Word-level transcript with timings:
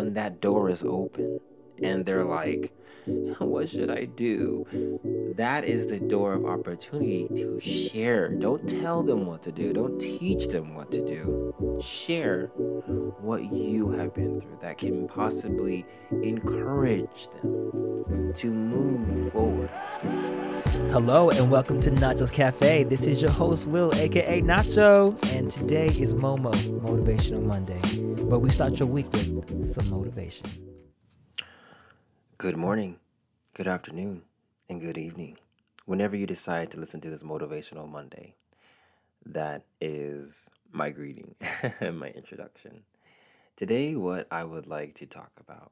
when 0.00 0.14
that 0.14 0.40
door 0.40 0.70
is 0.70 0.82
open 0.82 1.40
and 1.82 2.04
they're 2.04 2.24
like, 2.24 2.72
what 3.06 3.68
should 3.68 3.90
I 3.90 4.04
do? 4.04 4.66
That 5.36 5.64
is 5.64 5.88
the 5.88 5.98
door 5.98 6.34
of 6.34 6.44
opportunity 6.44 7.28
to 7.34 7.58
share. 7.60 8.28
Don't 8.28 8.68
tell 8.68 9.02
them 9.02 9.26
what 9.26 9.42
to 9.44 9.52
do, 9.52 9.72
don't 9.72 9.98
teach 9.98 10.48
them 10.48 10.74
what 10.74 10.92
to 10.92 11.04
do. 11.04 11.80
Share 11.82 12.46
what 13.20 13.52
you 13.52 13.90
have 13.90 14.14
been 14.14 14.40
through 14.40 14.58
that 14.60 14.78
can 14.78 15.08
possibly 15.08 15.86
encourage 16.22 17.28
them 17.42 18.32
to 18.34 18.46
move 18.48 19.32
forward. 19.32 19.70
Hello 20.90 21.30
and 21.30 21.50
welcome 21.50 21.80
to 21.80 21.90
Nacho's 21.90 22.30
Cafe. 22.30 22.84
This 22.84 23.06
is 23.06 23.22
your 23.22 23.30
host, 23.30 23.66
Will, 23.66 23.92
aka 23.94 24.42
Nacho, 24.42 25.16
and 25.34 25.50
today 25.50 25.88
is 25.88 26.12
Momo 26.14 26.52
Motivational 26.80 27.42
Monday, 27.42 27.80
where 28.24 28.38
we 28.38 28.50
start 28.50 28.78
your 28.78 28.88
week 28.88 29.10
with 29.12 29.64
some 29.72 29.88
motivation. 29.88 30.69
Good 32.40 32.56
morning, 32.56 32.96
good 33.52 33.68
afternoon, 33.68 34.22
and 34.70 34.80
good 34.80 34.96
evening. 34.96 35.36
Whenever 35.84 36.16
you 36.16 36.26
decide 36.26 36.70
to 36.70 36.80
listen 36.80 36.98
to 37.02 37.10
this 37.10 37.22
Motivational 37.22 37.86
Monday, 37.86 38.32
that 39.26 39.64
is 39.78 40.48
my 40.72 40.88
greeting 40.88 41.34
and 41.80 41.98
my 42.00 42.08
introduction. 42.08 42.84
Today, 43.56 43.94
what 43.94 44.26
I 44.30 44.44
would 44.44 44.66
like 44.66 44.94
to 44.94 45.06
talk 45.06 45.32
about 45.38 45.70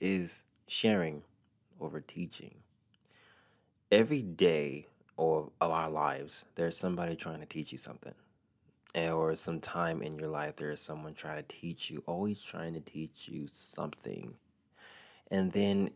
is 0.00 0.44
sharing 0.68 1.24
over 1.80 2.00
teaching. 2.00 2.54
Every 3.90 4.22
day 4.22 4.86
of 5.18 5.50
our 5.60 5.90
lives, 5.90 6.44
there's 6.54 6.76
somebody 6.76 7.16
trying 7.16 7.40
to 7.40 7.46
teach 7.46 7.72
you 7.72 7.78
something. 7.78 8.14
Eh, 8.94 9.10
or 9.10 9.34
some 9.34 9.58
time 9.58 10.00
in 10.00 10.16
your 10.16 10.28
life, 10.28 10.54
there 10.54 10.70
is 10.70 10.80
someone 10.80 11.14
trying 11.14 11.42
to 11.42 11.48
teach 11.48 11.90
you, 11.90 12.04
always 12.06 12.40
trying 12.40 12.74
to 12.74 12.80
teach 12.80 13.26
you 13.26 13.48
something 13.50 14.34
and 15.30 15.52
then 15.52 15.90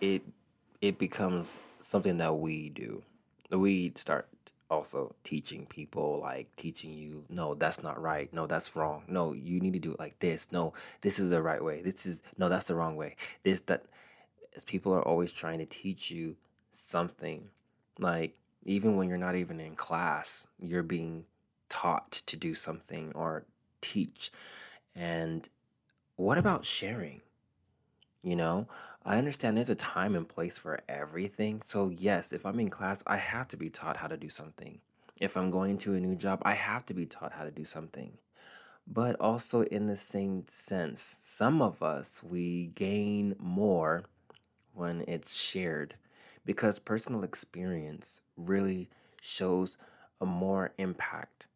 it 0.00 0.22
it 0.80 0.98
becomes 0.98 1.60
something 1.80 2.16
that 2.18 2.34
we 2.36 2.70
do. 2.70 3.02
We 3.50 3.92
start 3.94 4.28
also 4.70 5.14
teaching 5.24 5.66
people 5.66 6.18
like 6.20 6.48
teaching 6.56 6.92
you 6.92 7.24
no 7.28 7.54
that's 7.54 7.82
not 7.82 8.00
right. 8.00 8.32
No 8.32 8.46
that's 8.46 8.74
wrong. 8.76 9.04
No 9.08 9.32
you 9.32 9.60
need 9.60 9.74
to 9.74 9.78
do 9.78 9.92
it 9.92 10.00
like 10.00 10.18
this. 10.18 10.48
No 10.52 10.72
this 11.00 11.18
is 11.18 11.30
the 11.30 11.42
right 11.42 11.62
way. 11.62 11.82
This 11.82 12.06
is 12.06 12.22
no 12.38 12.48
that's 12.48 12.66
the 12.66 12.74
wrong 12.74 12.96
way. 12.96 13.16
This 13.42 13.60
that 13.60 13.84
as 14.56 14.64
people 14.64 14.92
are 14.92 15.06
always 15.06 15.32
trying 15.32 15.58
to 15.58 15.66
teach 15.66 16.10
you 16.10 16.36
something 16.70 17.48
like 17.98 18.34
even 18.64 18.96
when 18.96 19.08
you're 19.08 19.18
not 19.18 19.36
even 19.36 19.60
in 19.60 19.74
class 19.76 20.46
you're 20.58 20.82
being 20.82 21.24
taught 21.68 22.12
to 22.26 22.36
do 22.36 22.54
something 22.54 23.12
or 23.14 23.44
teach. 23.80 24.32
And 24.94 25.48
what 26.16 26.38
about 26.38 26.64
sharing 26.64 27.20
you 28.24 28.36
know, 28.36 28.66
I 29.04 29.18
understand 29.18 29.56
there's 29.56 29.70
a 29.70 29.74
time 29.74 30.16
and 30.16 30.28
place 30.28 30.56
for 30.56 30.80
everything. 30.88 31.60
So, 31.64 31.90
yes, 31.90 32.32
if 32.32 32.46
I'm 32.46 32.58
in 32.58 32.70
class, 32.70 33.02
I 33.06 33.18
have 33.18 33.48
to 33.48 33.56
be 33.56 33.68
taught 33.68 33.98
how 33.98 34.06
to 34.06 34.16
do 34.16 34.28
something. 34.28 34.80
If 35.20 35.36
I'm 35.36 35.50
going 35.50 35.78
to 35.78 35.94
a 35.94 36.00
new 36.00 36.14
job, 36.14 36.40
I 36.42 36.54
have 36.54 36.86
to 36.86 36.94
be 36.94 37.06
taught 37.06 37.32
how 37.32 37.44
to 37.44 37.50
do 37.50 37.64
something. 37.64 38.16
But 38.86 39.16
also, 39.20 39.62
in 39.62 39.86
the 39.86 39.96
same 39.96 40.44
sense, 40.48 41.18
some 41.20 41.62
of 41.62 41.82
us, 41.82 42.22
we 42.22 42.72
gain 42.74 43.36
more 43.38 44.04
when 44.74 45.04
it's 45.06 45.36
shared 45.36 45.94
because 46.44 46.78
personal 46.78 47.24
experience 47.24 48.22
really 48.36 48.88
shows 49.20 49.76
a 50.20 50.26
more 50.26 50.72
impact 50.78 51.46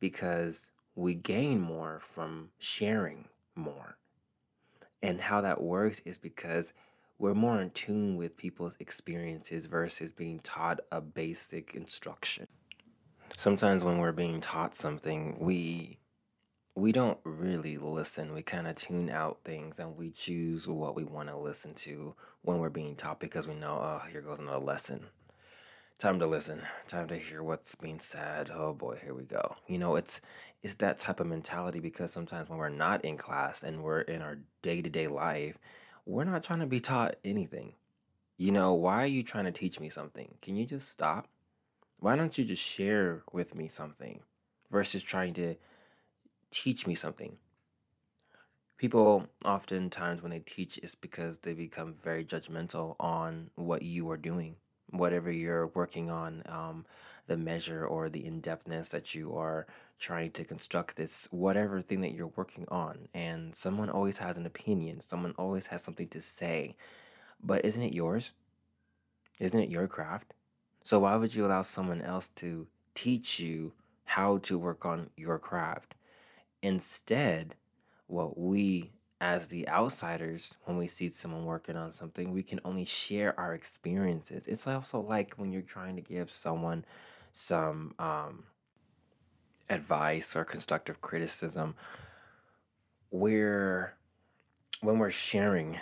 because 0.00 0.70
we 0.94 1.14
gain 1.14 1.60
more 1.60 1.98
from 2.00 2.50
sharing 2.58 3.24
more. 3.54 3.96
And 5.04 5.20
how 5.20 5.42
that 5.42 5.62
works 5.62 6.00
is 6.06 6.16
because 6.16 6.72
we're 7.18 7.34
more 7.34 7.60
in 7.60 7.68
tune 7.70 8.16
with 8.16 8.38
people's 8.38 8.74
experiences 8.80 9.66
versus 9.66 10.12
being 10.12 10.40
taught 10.40 10.80
a 10.90 11.02
basic 11.02 11.74
instruction. 11.74 12.46
Sometimes 13.36 13.84
when 13.84 13.98
we're 13.98 14.12
being 14.12 14.40
taught 14.40 14.74
something, 14.74 15.36
we 15.38 15.98
we 16.74 16.90
don't 16.90 17.18
really 17.22 17.76
listen. 17.76 18.32
We 18.32 18.42
kind 18.42 18.66
of 18.66 18.76
tune 18.76 19.10
out 19.10 19.40
things 19.44 19.78
and 19.78 19.94
we 19.94 20.10
choose 20.10 20.66
what 20.66 20.96
we 20.96 21.04
want 21.04 21.28
to 21.28 21.36
listen 21.36 21.74
to 21.74 22.14
when 22.40 22.58
we're 22.58 22.70
being 22.70 22.96
taught 22.96 23.20
because 23.20 23.46
we 23.46 23.54
know, 23.54 23.78
oh, 23.80 24.02
here 24.10 24.22
goes 24.22 24.38
another 24.38 24.64
lesson 24.64 25.06
time 25.98 26.18
to 26.18 26.26
listen. 26.26 26.62
Time 26.88 27.08
to 27.08 27.16
hear 27.16 27.42
what's 27.42 27.74
being 27.74 28.00
said. 28.00 28.50
Oh 28.52 28.72
boy 28.72 28.98
here 29.02 29.14
we 29.14 29.24
go. 29.24 29.56
You 29.66 29.78
know 29.78 29.96
it's 29.96 30.20
it's 30.62 30.74
that 30.76 30.98
type 30.98 31.20
of 31.20 31.26
mentality 31.26 31.80
because 31.80 32.12
sometimes 32.12 32.48
when 32.48 32.58
we're 32.58 32.68
not 32.68 33.04
in 33.04 33.16
class 33.16 33.62
and 33.62 33.82
we're 33.82 34.00
in 34.00 34.22
our 34.22 34.38
day-to-day 34.62 35.08
life 35.08 35.58
we're 36.06 36.24
not 36.24 36.44
trying 36.44 36.60
to 36.60 36.66
be 36.66 36.80
taught 36.80 37.16
anything. 37.24 37.74
You 38.36 38.52
know 38.52 38.74
why 38.74 39.02
are 39.02 39.06
you 39.06 39.22
trying 39.22 39.44
to 39.44 39.52
teach 39.52 39.80
me 39.80 39.88
something? 39.88 40.34
Can 40.42 40.56
you 40.56 40.66
just 40.66 40.88
stop? 40.88 41.28
Why 42.00 42.16
don't 42.16 42.36
you 42.36 42.44
just 42.44 42.62
share 42.62 43.22
with 43.32 43.54
me 43.54 43.68
something 43.68 44.20
versus 44.70 45.02
trying 45.02 45.34
to 45.34 45.54
teach 46.50 46.86
me 46.86 46.94
something? 46.94 47.36
People 48.76 49.28
oftentimes 49.44 50.20
when 50.20 50.30
they 50.30 50.40
teach 50.40 50.78
is 50.78 50.94
because 50.94 51.38
they 51.38 51.54
become 51.54 51.94
very 52.02 52.24
judgmental 52.24 52.96
on 52.98 53.50
what 53.54 53.82
you 53.82 54.10
are 54.10 54.16
doing 54.16 54.56
whatever 54.98 55.30
you're 55.30 55.68
working 55.68 56.10
on, 56.10 56.42
um, 56.46 56.86
the 57.26 57.36
measure 57.36 57.86
or 57.86 58.08
the 58.08 58.24
in 58.24 58.40
depthness 58.40 58.90
that 58.90 59.14
you 59.14 59.36
are 59.36 59.66
trying 59.98 60.30
to 60.32 60.44
construct 60.44 60.96
this, 60.96 61.28
whatever 61.30 61.80
thing 61.80 62.00
that 62.02 62.12
you're 62.12 62.32
working 62.36 62.66
on. 62.68 63.08
And 63.14 63.54
someone 63.54 63.90
always 63.90 64.18
has 64.18 64.36
an 64.36 64.46
opinion, 64.46 65.00
someone 65.00 65.34
always 65.38 65.68
has 65.68 65.82
something 65.82 66.08
to 66.08 66.20
say. 66.20 66.76
But 67.42 67.64
isn't 67.64 67.82
it 67.82 67.94
yours? 67.94 68.32
Isn't 69.40 69.60
it 69.60 69.70
your 69.70 69.86
craft? 69.88 70.34
So 70.82 71.00
why 71.00 71.16
would 71.16 71.34
you 71.34 71.46
allow 71.46 71.62
someone 71.62 72.02
else 72.02 72.28
to 72.36 72.66
teach 72.94 73.40
you 73.40 73.72
how 74.04 74.38
to 74.38 74.58
work 74.58 74.84
on 74.84 75.10
your 75.16 75.38
craft? 75.38 75.94
Instead, 76.62 77.56
what 78.06 78.38
we 78.38 78.92
as 79.24 79.48
the 79.48 79.66
outsiders, 79.70 80.52
when 80.64 80.76
we 80.76 80.86
see 80.86 81.08
someone 81.08 81.46
working 81.46 81.76
on 81.76 81.90
something, 81.90 82.30
we 82.30 82.42
can 82.42 82.60
only 82.62 82.84
share 82.84 83.34
our 83.40 83.54
experiences. 83.54 84.46
It's 84.46 84.66
also 84.66 85.00
like 85.00 85.32
when 85.36 85.50
you're 85.50 85.62
trying 85.62 85.96
to 85.96 86.02
give 86.02 86.30
someone 86.30 86.84
some 87.32 87.94
um, 87.98 88.44
advice 89.70 90.36
or 90.36 90.44
constructive 90.44 91.00
criticism, 91.00 91.74
where 93.08 93.96
when 94.82 94.98
we're 94.98 95.10
sharing 95.10 95.80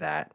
that, 0.00 0.32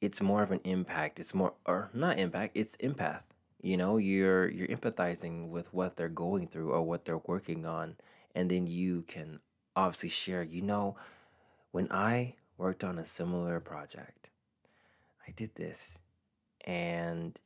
it's 0.00 0.22
more 0.22 0.44
of 0.44 0.52
an 0.52 0.60
impact. 0.62 1.18
It's 1.18 1.34
more, 1.34 1.54
or 1.66 1.90
not 1.92 2.20
impact, 2.20 2.56
it's 2.56 2.76
empath. 2.76 3.22
You 3.60 3.76
know, 3.76 3.96
you're 3.96 4.48
you're 4.48 4.68
empathizing 4.68 5.48
with 5.48 5.74
what 5.74 5.96
they're 5.96 6.08
going 6.08 6.46
through 6.46 6.70
or 6.70 6.82
what 6.82 7.04
they're 7.04 7.26
working 7.26 7.66
on, 7.66 7.96
and 8.36 8.48
then 8.48 8.68
you 8.68 9.02
can 9.08 9.40
obviously 9.74 10.10
share. 10.10 10.44
You 10.44 10.62
know 10.62 10.96
when 11.76 11.92
I 11.92 12.32
worked 12.56 12.84
on 12.84 12.98
a 12.98 13.04
similar 13.04 13.60
project, 13.60 14.30
I 15.28 15.32
did 15.32 15.54
this 15.56 15.98
and 16.62 17.38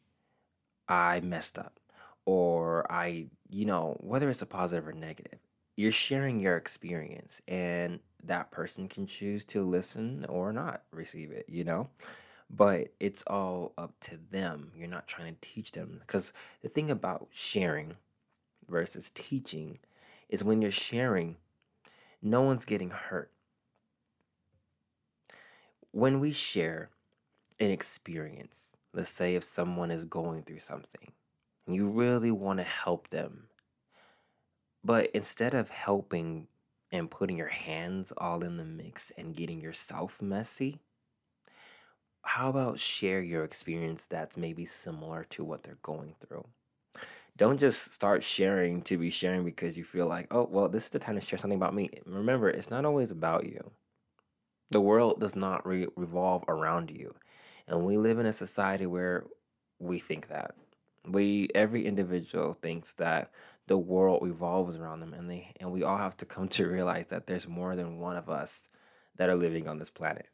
I 0.88 1.18
messed 1.18 1.58
up, 1.58 1.80
or 2.26 2.86
I, 2.92 3.26
you 3.48 3.64
know, 3.64 3.96
whether 3.98 4.30
it's 4.30 4.40
a 4.40 4.46
positive 4.46 4.86
or 4.86 4.92
negative, 4.92 5.40
you're 5.74 5.90
sharing 5.90 6.38
your 6.38 6.56
experience, 6.56 7.42
and 7.48 7.98
that 8.22 8.52
person 8.52 8.86
can 8.86 9.04
choose 9.04 9.44
to 9.46 9.68
listen 9.68 10.24
or 10.28 10.52
not 10.52 10.82
receive 10.92 11.32
it, 11.32 11.46
you 11.48 11.64
know? 11.64 11.88
But 12.48 12.92
it's 13.00 13.24
all 13.26 13.72
up 13.76 13.98
to 14.02 14.16
them. 14.30 14.70
You're 14.76 14.86
not 14.86 15.08
trying 15.08 15.34
to 15.34 15.40
teach 15.40 15.72
them. 15.72 16.02
Because 16.06 16.32
the 16.62 16.68
thing 16.68 16.88
about 16.88 17.26
sharing 17.32 17.96
versus 18.68 19.10
teaching 19.10 19.80
is 20.28 20.44
when 20.44 20.62
you're 20.62 20.70
sharing, 20.70 21.34
no 22.22 22.42
one's 22.42 22.64
getting 22.64 22.90
hurt 22.90 23.32
when 25.92 26.20
we 26.20 26.32
share 26.32 26.90
an 27.58 27.70
experience, 27.70 28.76
let's 28.92 29.10
say 29.10 29.34
if 29.34 29.44
someone 29.44 29.90
is 29.90 30.04
going 30.04 30.42
through 30.42 30.60
something, 30.60 31.12
you 31.66 31.88
really 31.88 32.30
want 32.30 32.58
to 32.58 32.64
help 32.64 33.10
them, 33.10 33.48
but 34.84 35.10
instead 35.12 35.54
of 35.54 35.68
helping 35.68 36.46
and 36.92 37.10
putting 37.10 37.36
your 37.36 37.48
hands 37.48 38.12
all 38.16 38.42
in 38.42 38.56
the 38.56 38.64
mix 38.64 39.12
and 39.16 39.36
getting 39.36 39.60
yourself 39.60 40.20
messy, 40.20 40.80
how 42.22 42.50
about 42.50 42.78
share 42.78 43.22
your 43.22 43.44
experience 43.44 44.06
that's 44.06 44.36
maybe 44.36 44.64
similar 44.64 45.24
to 45.30 45.44
what 45.44 45.62
they're 45.62 45.78
going 45.82 46.14
through? 46.20 46.44
Don't 47.36 47.58
just 47.58 47.92
start 47.92 48.22
sharing 48.22 48.82
to 48.82 48.98
be 48.98 49.10
sharing 49.10 49.44
because 49.44 49.76
you 49.76 49.84
feel 49.84 50.06
like, 50.06 50.26
oh, 50.30 50.48
well, 50.50 50.68
this 50.68 50.84
is 50.84 50.90
the 50.90 50.98
time 50.98 51.14
to 51.14 51.20
share 51.20 51.38
something 51.38 51.56
about 51.56 51.74
me. 51.74 51.90
Remember, 52.04 52.50
it's 52.50 52.70
not 52.70 52.84
always 52.84 53.10
about 53.10 53.46
you. 53.46 53.70
The 54.70 54.80
world 54.80 55.20
does 55.20 55.34
not 55.34 55.66
re- 55.66 55.88
revolve 55.96 56.44
around 56.48 56.90
you. 56.90 57.14
And 57.66 57.84
we 57.84 57.96
live 57.96 58.18
in 58.18 58.26
a 58.26 58.32
society 58.32 58.86
where 58.86 59.24
we 59.78 59.98
think 59.98 60.28
that. 60.28 60.54
We 61.06 61.48
every 61.54 61.86
individual 61.86 62.54
thinks 62.54 62.92
that 62.94 63.30
the 63.66 63.78
world 63.78 64.22
revolves 64.22 64.76
around 64.76 65.00
them 65.00 65.14
and 65.14 65.30
they 65.30 65.52
and 65.60 65.72
we 65.72 65.82
all 65.82 65.96
have 65.96 66.16
to 66.18 66.26
come 66.26 66.48
to 66.48 66.66
realize 66.66 67.06
that 67.06 67.26
there's 67.26 67.48
more 67.48 67.76
than 67.76 67.98
one 67.98 68.16
of 68.16 68.28
us 68.28 68.68
that 69.16 69.28
are 69.28 69.36
living 69.36 69.66
on 69.66 69.78
this 69.78 69.90
planet. 69.90 70.28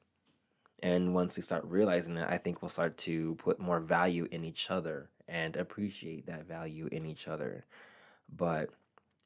And 0.82 1.14
once 1.14 1.36
we 1.36 1.42
start 1.42 1.64
realizing 1.64 2.14
that, 2.14 2.30
I 2.30 2.38
think 2.38 2.60
we'll 2.60 2.68
start 2.68 2.96
to 2.98 3.34
put 3.36 3.58
more 3.58 3.80
value 3.80 4.28
in 4.30 4.44
each 4.44 4.70
other 4.70 5.10
and 5.28 5.56
appreciate 5.56 6.26
that 6.26 6.46
value 6.46 6.88
in 6.92 7.06
each 7.06 7.28
other. 7.28 7.64
But 8.34 8.70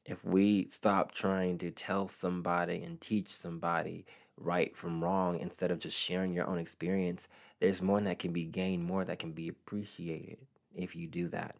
if 0.05 0.23
we 0.23 0.67
stop 0.69 1.11
trying 1.11 1.57
to 1.59 1.71
tell 1.71 2.07
somebody 2.07 2.81
and 2.83 2.99
teach 2.99 3.33
somebody 3.33 4.05
right 4.43 4.75
from 4.75 5.03
wrong 5.03 5.39
instead 5.39 5.71
of 5.71 5.79
just 5.79 5.97
sharing 5.97 6.33
your 6.33 6.47
own 6.47 6.57
experience, 6.57 7.27
there's 7.59 7.81
more 7.81 8.01
that 8.01 8.19
can 8.19 8.33
be 8.33 8.45
gained, 8.45 8.83
more 8.83 9.05
that 9.05 9.19
can 9.19 9.31
be 9.31 9.47
appreciated 9.47 10.37
if 10.75 10.95
you 10.95 11.07
do 11.07 11.27
that. 11.29 11.55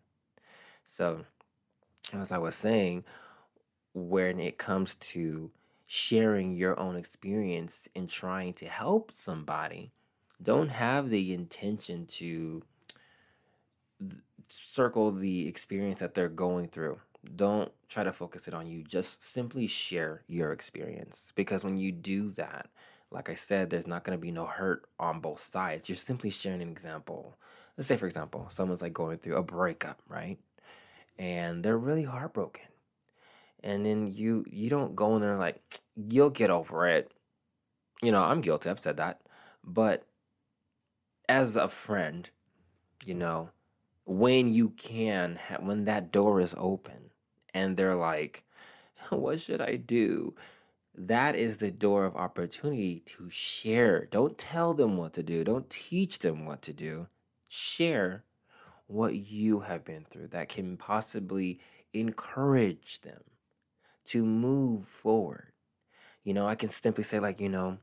So, 0.86 1.25
as 2.13 2.31
I 2.31 2.38
was 2.38 2.56
saying, 2.56 3.04
when 3.94 4.39
it 4.39 4.57
comes 4.57 4.95
to 4.95 5.51
sharing 5.86 6.56
your 6.56 6.80
own 6.80 6.95
experience 6.95 7.88
and 7.95 8.10
trying 8.10 8.54
to 8.54 8.66
help 8.66 9.12
somebody, 9.13 9.92
don't 10.42 10.69
have 10.69 11.10
the 11.10 11.33
intention 11.33 12.06
to 12.06 12.63
circle 14.50 15.12
the 15.12 15.48
experience 15.48 16.00
that 16.00 16.13
they're 16.13 16.30
going 16.30 16.68
through. 16.68 17.00
Don't 17.35 17.71
try 17.88 18.03
to 18.03 18.12
focus 18.12 18.47
it 18.47 18.53
on 18.53 18.68
you. 18.68 18.83
Just 18.83 19.23
simply 19.23 19.68
share 19.68 20.23
your 20.27 20.51
experience. 20.51 21.31
Because 21.35 21.63
when 21.63 21.77
you 21.77 21.91
do 21.91 22.29
that, 22.31 22.69
like 23.12 23.29
I 23.29 23.35
said, 23.35 23.69
there's 23.69 23.88
not 23.88 24.03
going 24.03 24.18
to 24.18 24.21
be 24.21 24.31
no 24.31 24.45
hurt 24.45 24.85
on 25.00 25.19
both 25.19 25.41
sides. 25.41 25.88
You're 25.88 25.97
simply 25.97 26.29
sharing 26.29 26.62
an 26.62 26.69
example. 26.69 27.38
Let's 27.77 27.88
say, 27.88 27.97
for 27.97 28.07
example, 28.07 28.47
someone's 28.50 28.81
like 28.81 28.94
going 28.94 29.18
through 29.19 29.35
a 29.35 29.44
breakup, 29.44 30.01
right? 30.07 30.39
And 31.19 31.63
they're 31.63 31.77
really 31.77 32.03
heartbroken. 32.03 32.63
And 33.63 33.85
then 33.85 34.07
you 34.07 34.44
you 34.50 34.69
don't 34.69 34.95
go 34.95 35.15
in 35.15 35.21
there 35.21 35.38
like, 35.38 35.62
you'll 35.95 36.31
get 36.31 36.50
over 36.50 36.88
it. 36.88 37.12
You 38.01 38.12
know, 38.12 38.23
I'm 38.23 38.41
guilty. 38.41 38.69
I've 38.69 38.79
said 38.79 38.97
that. 38.97 39.21
But 39.63 40.06
as 41.29 41.56
a 41.56 41.69
friend, 41.69 42.27
you 43.06 43.13
know, 43.13 43.50
when 44.06 44.51
you 44.51 44.69
can, 44.69 45.38
when 45.59 45.85
that 45.85 46.12
door 46.12 46.41
is 46.41 46.56
open 46.57 47.11
and 47.53 47.77
they're 47.77 47.95
like, 47.95 48.44
what 49.09 49.39
should 49.39 49.62
I 49.62 49.75
do? 49.75 50.36
That 50.95 51.36
is 51.36 51.57
the 51.57 51.71
door 51.71 52.06
of 52.06 52.15
opportunity 52.15 53.01
to 53.06 53.30
share. 53.30 54.06
Don't 54.12 54.38
tell 54.38 54.74
them 54.74 54.98
what 54.98 55.13
to 55.13 55.24
do, 55.24 55.44
don't 55.44 55.69
teach 55.69 56.19
them 56.19 56.45
what 56.45 56.62
to 56.63 56.74
do. 56.74 57.07
Share 57.48 58.24
what 58.88 59.15
you 59.15 59.62
have 59.62 59.86
been 59.86 60.03
through 60.03 60.27
that 60.27 60.50
can 60.50 60.77
possibly 60.77 61.59
encourage 61.94 63.01
them 63.01 63.21
to 64.06 64.25
move 64.25 64.86
forward. 64.86 65.51
You 66.24 66.33
know, 66.33 66.47
I 66.47 66.56
can 66.56 66.69
simply 66.69 67.04
say, 67.04 67.19
like, 67.19 67.39
you 67.39 67.50
know, 67.50 67.77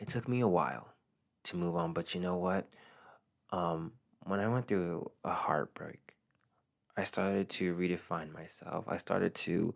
it 0.00 0.08
took 0.08 0.28
me 0.28 0.40
a 0.40 0.48
while 0.48 0.88
to 1.44 1.56
move 1.56 1.76
on, 1.76 1.92
but 1.92 2.14
you 2.14 2.20
know 2.20 2.36
what? 2.36 2.68
Um, 3.50 3.92
when 4.24 4.40
I 4.40 4.48
went 4.48 4.66
through 4.66 5.10
a 5.24 5.32
heartbreak, 5.32 6.14
I 6.96 7.04
started 7.04 7.48
to 7.50 7.74
redefine 7.74 8.32
myself. 8.32 8.84
I 8.88 8.98
started 8.98 9.34
to 9.34 9.74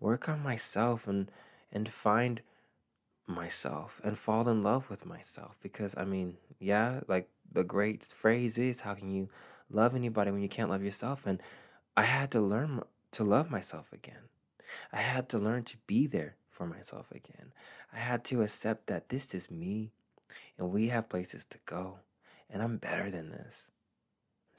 work 0.00 0.28
on 0.28 0.42
myself 0.42 1.06
and 1.06 1.30
and 1.72 1.88
find 1.88 2.42
myself 3.26 4.00
and 4.04 4.18
fall 4.18 4.48
in 4.48 4.62
love 4.62 4.90
with 4.90 5.06
myself 5.06 5.56
because 5.62 5.94
I 5.96 6.04
mean, 6.04 6.36
yeah, 6.58 7.00
like 7.08 7.28
the 7.50 7.64
great 7.64 8.04
phrase 8.04 8.58
is 8.58 8.80
how 8.80 8.94
can 8.94 9.10
you 9.10 9.28
love 9.70 9.94
anybody 9.94 10.30
when 10.30 10.42
you 10.42 10.48
can't 10.48 10.70
love 10.70 10.82
yourself 10.82 11.26
and 11.26 11.40
I 11.96 12.02
had 12.02 12.30
to 12.32 12.40
learn 12.40 12.82
to 13.12 13.24
love 13.24 13.50
myself 13.50 13.92
again. 13.92 14.28
I 14.92 15.00
had 15.00 15.28
to 15.30 15.38
learn 15.38 15.64
to 15.64 15.76
be 15.86 16.06
there 16.06 16.36
for 16.50 16.66
myself 16.66 17.10
again. 17.10 17.52
I 17.92 17.98
had 17.98 18.24
to 18.24 18.42
accept 18.42 18.86
that 18.86 19.08
this 19.08 19.34
is 19.34 19.50
me 19.50 19.92
and 20.58 20.70
we 20.70 20.88
have 20.88 21.08
places 21.08 21.44
to 21.46 21.58
go 21.64 21.98
and 22.50 22.62
I'm 22.62 22.76
better 22.76 23.10
than 23.10 23.30
this. 23.30 23.70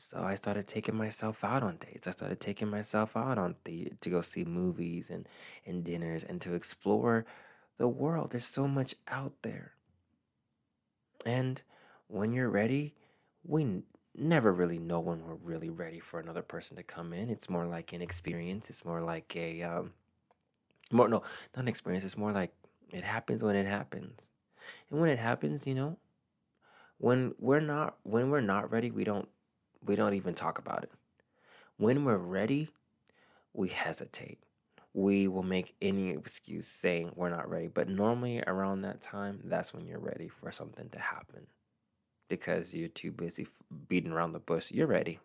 So 0.04 0.22
I 0.22 0.36
started 0.36 0.68
taking 0.68 0.96
myself 0.96 1.44
out 1.46 1.64
on 1.64 1.78
dates. 1.78 2.08
I 2.08 2.12
started 2.12 2.42
taking 2.42 2.70
myself 2.70 3.16
out 3.16 3.38
on 3.38 3.56
the 3.64 3.94
to 4.02 4.10
go 4.10 4.20
see 4.20 4.44
movies 4.44 5.10
and 5.10 5.28
and 5.66 5.84
dinners 5.84 6.24
and 6.24 6.42
to 6.42 6.54
explore 6.54 7.26
the 7.78 7.88
world. 7.88 8.32
There's 8.32 8.46
so 8.46 8.68
much 8.68 8.96
out 9.08 9.32
there. 9.44 9.72
And 11.26 11.62
when 12.08 12.34
you're 12.34 12.50
ready, 12.50 12.96
we 13.46 13.84
never 14.14 14.52
really 14.52 14.78
know 14.78 15.00
when 15.00 15.24
we're 15.26 15.36
really 15.36 15.70
ready 15.70 16.00
for 16.00 16.20
another 16.20 16.42
person 16.42 16.76
to 16.78 16.84
come 16.84 17.14
in. 17.14 17.30
It's 17.30 17.50
more 17.50 17.66
like 17.66 17.94
an 17.94 18.02
experience. 18.02 18.70
It's 18.70 18.84
more 18.84 19.02
like 19.02 19.34
a 19.38 19.64
um 19.64 19.94
more 20.92 21.08
no, 21.08 21.24
not 21.56 21.62
an 21.62 21.68
experience. 21.70 22.04
It's 22.04 22.18
more 22.18 22.34
like 22.34 22.54
it 22.92 23.06
happens 23.06 23.42
when 23.42 23.56
it 23.56 23.66
happens. 23.66 24.28
And 24.92 25.00
when 25.00 25.10
it 25.10 25.20
happens, 25.20 25.66
you 25.66 25.76
know, 25.76 25.98
when 26.98 27.34
we're 27.40 27.62
not 27.62 27.96
when 28.04 28.30
we're 28.30 28.42
not 28.42 28.70
ready, 28.70 28.92
we 28.92 29.06
don't 29.06 29.30
we 29.86 29.96
don't 29.96 30.14
even 30.14 30.34
talk 30.34 30.60
about 30.60 30.84
it. 30.84 30.92
When 31.78 32.06
we're 32.06 32.18
ready, 32.18 32.70
we 33.54 33.70
hesitate. 33.70 34.40
We 34.94 35.28
will 35.28 35.44
make 35.44 35.76
any 35.82 36.12
excuse 36.12 36.68
saying 36.68 37.12
we're 37.16 37.30
not 37.30 37.50
ready. 37.50 37.68
But 37.68 37.90
normally 37.90 38.44
around 38.46 38.82
that 38.82 39.02
time, 39.02 39.42
that's 39.46 39.74
when 39.74 39.88
you're 39.88 40.00
ready 40.00 40.28
for 40.28 40.52
something 40.52 40.90
to 40.90 41.00
happen. 41.00 41.48
Because 42.30 42.74
you're 42.74 42.88
too 42.88 43.12
busy 43.12 43.48
beating 43.88 44.12
around 44.12 44.34
the 44.34 44.40
bush. 44.40 44.72
You're 44.72 44.88
ready. 44.88 45.20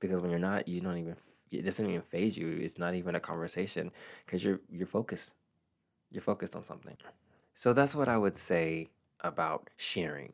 Because 0.00 0.20
when 0.20 0.30
you're 0.30 0.38
not, 0.38 0.68
you 0.68 0.80
don't 0.80 0.98
even 0.98 1.16
it 1.50 1.62
doesn't 1.64 1.88
even 1.88 2.02
phase 2.02 2.36
you. 2.36 2.48
It's 2.48 2.78
not 2.78 2.94
even 2.94 3.14
a 3.14 3.20
conversation 3.20 3.90
because 4.24 4.44
you're 4.44 4.60
you're 4.70 4.86
focused. 4.86 5.34
You're 6.10 6.22
focused 6.22 6.54
on 6.56 6.64
something. 6.64 6.96
So 7.54 7.72
that's 7.72 7.94
what 7.94 8.08
I 8.08 8.16
would 8.16 8.36
say 8.36 8.90
about 9.20 9.70
sharing. 9.76 10.32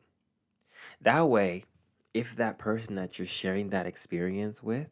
That 1.01 1.27
way, 1.27 1.63
if 2.13 2.35
that 2.35 2.57
person 2.57 2.95
that 2.95 3.17
you're 3.17 3.25
sharing 3.25 3.69
that 3.69 3.85
experience 3.85 4.61
with, 4.61 4.89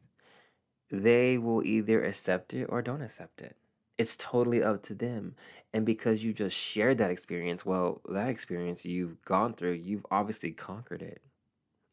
they 0.92 1.38
will 1.38 1.64
either 1.64 2.04
accept 2.04 2.54
it 2.54 2.66
or 2.66 2.82
don't 2.82 3.02
accept 3.02 3.42
it. 3.42 3.56
It's 3.98 4.16
totally 4.18 4.64
up 4.64 4.82
to 4.84 4.94
them. 4.94 5.36
And 5.74 5.86
because 5.86 6.24
you 6.24 6.34
just 6.34 6.58
shared 6.58 6.98
that 6.98 7.12
experience, 7.12 7.66
well, 7.66 8.02
that 8.10 8.30
experience 8.30 8.86
you've 8.86 9.24
gone 9.26 9.54
through, 9.54 9.74
you've 9.74 10.06
obviously 10.10 10.52
conquered 10.52 11.02
it. 11.02 11.22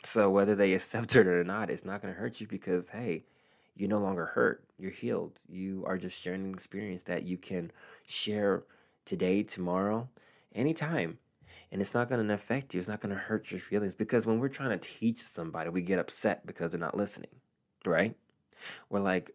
So 0.04 0.30
whether 0.30 0.54
they 0.54 0.72
accept 0.72 1.16
it 1.16 1.26
or 1.26 1.42
not, 1.42 1.68
it's 1.68 1.84
not 1.84 2.00
going 2.00 2.14
to 2.14 2.20
hurt 2.20 2.40
you 2.40 2.46
because, 2.46 2.88
hey, 2.88 3.24
you're 3.74 3.90
no 3.90 3.98
longer 3.98 4.26
hurt. 4.26 4.64
You're 4.78 4.92
healed. 4.92 5.38
You 5.48 5.84
are 5.86 5.98
just 5.98 6.20
sharing 6.20 6.44
an 6.44 6.54
experience 6.54 7.02
that 7.04 7.24
you 7.24 7.36
can 7.36 7.72
share 8.06 8.62
today, 9.04 9.42
tomorrow, 9.42 10.08
anytime 10.54 11.18
and 11.72 11.80
it's 11.80 11.94
not 11.94 12.08
going 12.08 12.26
to 12.26 12.34
affect 12.34 12.74
you. 12.74 12.80
It's 12.80 12.88
not 12.88 13.00
going 13.00 13.14
to 13.14 13.20
hurt 13.20 13.50
your 13.50 13.60
feelings 13.60 13.94
because 13.94 14.26
when 14.26 14.38
we're 14.38 14.48
trying 14.48 14.78
to 14.78 14.88
teach 14.88 15.20
somebody, 15.20 15.70
we 15.70 15.82
get 15.82 15.98
upset 15.98 16.46
because 16.46 16.70
they're 16.70 16.80
not 16.80 16.96
listening, 16.96 17.30
right? 17.84 18.14
We're 18.88 19.00
like, 19.00 19.32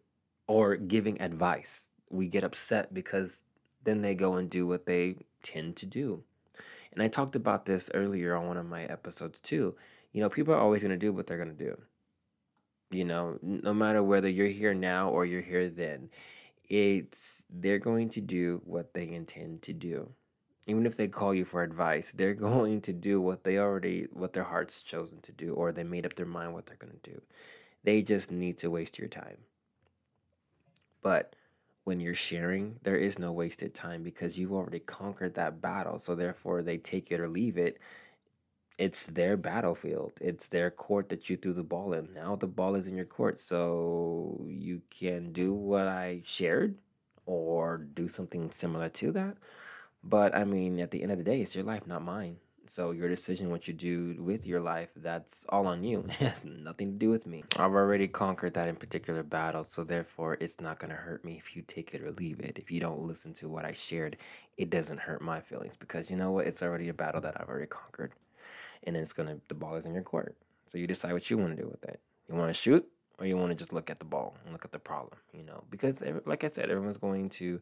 or 0.47 0.75
giving 0.75 1.21
advice, 1.21 1.89
we 2.09 2.27
get 2.27 2.43
upset 2.43 2.93
because 2.93 3.43
then 3.83 4.01
they 4.01 4.15
go 4.15 4.35
and 4.35 4.49
do 4.49 4.65
what 4.65 4.85
they 4.85 5.15
tend 5.43 5.75
to 5.77 5.85
do. 5.85 6.23
And 6.93 7.01
I 7.01 7.07
talked 7.07 7.35
about 7.35 7.65
this 7.65 7.89
earlier 7.93 8.35
on 8.35 8.47
one 8.47 8.57
of 8.57 8.67
my 8.67 8.83
episodes 8.83 9.39
too. 9.39 9.75
You 10.11 10.21
know, 10.21 10.29
people 10.29 10.53
are 10.53 10.59
always 10.59 10.81
going 10.81 10.91
to 10.91 10.97
do 10.97 11.13
what 11.13 11.27
they're 11.27 11.37
going 11.37 11.55
to 11.55 11.65
do. 11.65 11.79
You 12.91 13.05
know, 13.05 13.39
no 13.41 13.73
matter 13.73 14.03
whether 14.03 14.27
you're 14.27 14.47
here 14.47 14.73
now 14.73 15.09
or 15.09 15.25
you're 15.25 15.41
here 15.41 15.69
then, 15.69 16.09
it's 16.67 17.45
they're 17.49 17.79
going 17.79 18.09
to 18.09 18.21
do 18.21 18.61
what 18.65 18.93
they 18.93 19.07
intend 19.09 19.61
to 19.63 19.73
do 19.73 20.11
even 20.67 20.85
if 20.85 20.95
they 20.95 21.07
call 21.07 21.33
you 21.33 21.45
for 21.45 21.63
advice, 21.63 22.11
they're 22.11 22.33
going 22.51 22.81
to 22.81 22.93
do 22.93 23.19
what 23.21 23.43
they 23.43 23.57
already 23.57 24.07
what 24.11 24.33
their 24.33 24.43
heart's 24.43 24.81
chosen 24.83 25.19
to 25.21 25.31
do 25.31 25.53
or 25.53 25.71
they 25.71 25.83
made 25.83 26.05
up 26.05 26.15
their 26.15 26.25
mind 26.25 26.53
what 26.53 26.65
they're 26.65 26.77
going 26.77 26.97
to 27.01 27.11
do. 27.11 27.21
They 27.83 28.01
just 28.01 28.31
need 28.31 28.57
to 28.59 28.69
waste 28.69 28.99
your 28.99 29.07
time. 29.07 29.37
But 31.01 31.35
when 31.83 31.99
you're 31.99 32.13
sharing, 32.13 32.79
there 32.83 32.95
is 32.95 33.17
no 33.17 33.31
wasted 33.31 33.73
time 33.73 34.03
because 34.03 34.37
you've 34.37 34.53
already 34.53 34.79
conquered 34.79 35.33
that 35.33 35.61
battle. 35.61 35.97
So 35.97 36.13
therefore 36.13 36.61
they 36.61 36.77
take 36.77 37.11
it 37.11 37.19
or 37.19 37.27
leave 37.27 37.57
it. 37.57 37.79
It's 38.77 39.03
their 39.03 39.35
battlefield. 39.35 40.13
It's 40.21 40.47
their 40.47 40.69
court 40.69 41.09
that 41.09 41.29
you 41.29 41.37
threw 41.37 41.53
the 41.53 41.63
ball 41.63 41.93
in. 41.93 42.13
Now 42.13 42.35
the 42.35 42.47
ball 42.47 42.75
is 42.75 42.87
in 42.87 42.95
your 42.95 43.05
court. 43.05 43.39
So 43.39 44.45
you 44.47 44.83
can 44.91 45.31
do 45.31 45.53
what 45.53 45.87
I 45.87 46.21
shared 46.23 46.75
or 47.25 47.77
do 47.77 48.07
something 48.07 48.51
similar 48.51 48.89
to 48.89 49.11
that 49.13 49.37
but 50.03 50.35
I 50.35 50.43
mean, 50.43 50.79
at 50.79 50.91
the 50.91 51.01
end 51.01 51.11
of 51.11 51.17
the 51.17 51.23
day, 51.23 51.41
it's 51.41 51.55
your 51.55 51.63
life, 51.63 51.87
not 51.87 52.03
mine. 52.03 52.37
So 52.67 52.91
your 52.91 53.09
decision, 53.09 53.49
what 53.49 53.67
you 53.67 53.73
do 53.73 54.15
with 54.19 54.45
your 54.45 54.61
life, 54.61 54.89
that's 54.95 55.45
all 55.49 55.67
on 55.67 55.83
you. 55.83 56.05
It 56.07 56.13
has 56.13 56.45
nothing 56.45 56.91
to 56.93 56.97
do 56.97 57.09
with 57.09 57.25
me. 57.25 57.43
I've 57.57 57.73
already 57.73 58.07
conquered 58.07 58.53
that 58.53 58.69
in 58.69 58.75
particular 58.75 59.23
battle, 59.23 59.63
so 59.63 59.83
therefore 59.83 60.37
it's 60.39 60.61
not 60.61 60.79
gonna 60.79 60.95
hurt 60.95 61.25
me 61.25 61.37
if 61.37 61.55
you 61.55 61.63
take 61.63 61.93
it 61.93 62.01
or 62.01 62.11
leave 62.11 62.39
it. 62.39 62.57
If 62.57 62.71
you 62.71 62.79
don't 62.79 63.01
listen 63.01 63.33
to 63.35 63.49
what 63.49 63.65
I 63.65 63.73
shared, 63.73 64.17
it 64.57 64.69
doesn't 64.69 64.99
hurt 64.99 65.21
my 65.21 65.41
feelings 65.41 65.75
because 65.75 66.09
you 66.09 66.17
know 66.17 66.31
what? 66.31 66.47
It's 66.47 66.61
already 66.63 66.89
a 66.89 66.93
battle 66.93 67.21
that 67.21 67.39
I've 67.39 67.49
already 67.49 67.67
conquered, 67.67 68.13
and 68.83 68.95
then 68.95 69.03
it's 69.03 69.13
gonna 69.13 69.37
the 69.47 69.55
ball 69.55 69.75
is 69.75 69.85
in 69.85 69.93
your 69.93 70.03
court. 70.03 70.35
So 70.71 70.77
you 70.77 70.87
decide 70.87 71.13
what 71.13 71.29
you 71.29 71.37
want 71.37 71.55
to 71.55 71.61
do 71.61 71.67
with 71.67 71.83
it. 71.83 71.99
You 72.29 72.35
want 72.35 72.49
to 72.49 72.53
shoot, 72.53 72.87
or 73.19 73.25
you 73.25 73.35
want 73.35 73.51
to 73.51 73.55
just 73.55 73.73
look 73.73 73.89
at 73.89 73.99
the 73.99 74.05
ball 74.05 74.37
and 74.43 74.53
look 74.53 74.63
at 74.63 74.71
the 74.71 74.79
problem. 74.79 75.17
You 75.33 75.43
know, 75.43 75.63
because 75.69 76.01
like 76.25 76.45
I 76.45 76.47
said, 76.47 76.69
everyone's 76.69 76.97
going 76.97 77.29
to 77.31 77.59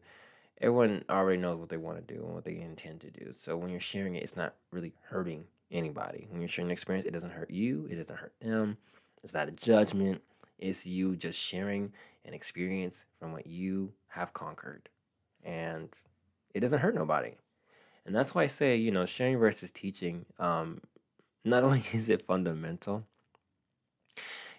everyone 0.60 1.04
already 1.08 1.40
knows 1.40 1.58
what 1.58 1.68
they 1.68 1.76
want 1.76 2.06
to 2.06 2.14
do 2.14 2.22
and 2.22 2.34
what 2.34 2.44
they 2.44 2.58
intend 2.58 3.00
to 3.00 3.10
do. 3.10 3.32
So 3.32 3.56
when 3.56 3.70
you're 3.70 3.80
sharing 3.80 4.14
it, 4.14 4.22
it's 4.22 4.36
not 4.36 4.54
really 4.70 4.92
hurting 5.08 5.44
anybody. 5.70 6.26
When 6.30 6.40
you're 6.40 6.48
sharing 6.48 6.68
an 6.68 6.72
experience, 6.72 7.06
it 7.06 7.12
doesn't 7.12 7.30
hurt 7.30 7.50
you, 7.50 7.88
it 7.90 7.96
doesn't 7.96 8.16
hurt 8.18 8.34
them. 8.40 8.76
It's 9.22 9.34
not 9.34 9.48
a 9.48 9.52
judgment. 9.52 10.22
It's 10.58 10.86
you 10.86 11.16
just 11.16 11.38
sharing 11.38 11.92
an 12.24 12.34
experience 12.34 13.06
from 13.18 13.32
what 13.32 13.46
you 13.46 13.92
have 14.08 14.32
conquered. 14.32 14.88
And 15.44 15.88
it 16.54 16.60
doesn't 16.60 16.80
hurt 16.80 16.94
nobody. 16.94 17.32
And 18.04 18.14
that's 18.14 18.34
why 18.34 18.42
I 18.42 18.46
say, 18.46 18.76
you 18.76 18.90
know, 18.90 19.06
sharing 19.06 19.38
versus 19.38 19.70
teaching, 19.70 20.26
um, 20.38 20.80
not 21.44 21.64
only 21.64 21.84
is 21.92 22.08
it 22.08 22.22
fundamental, 22.22 23.04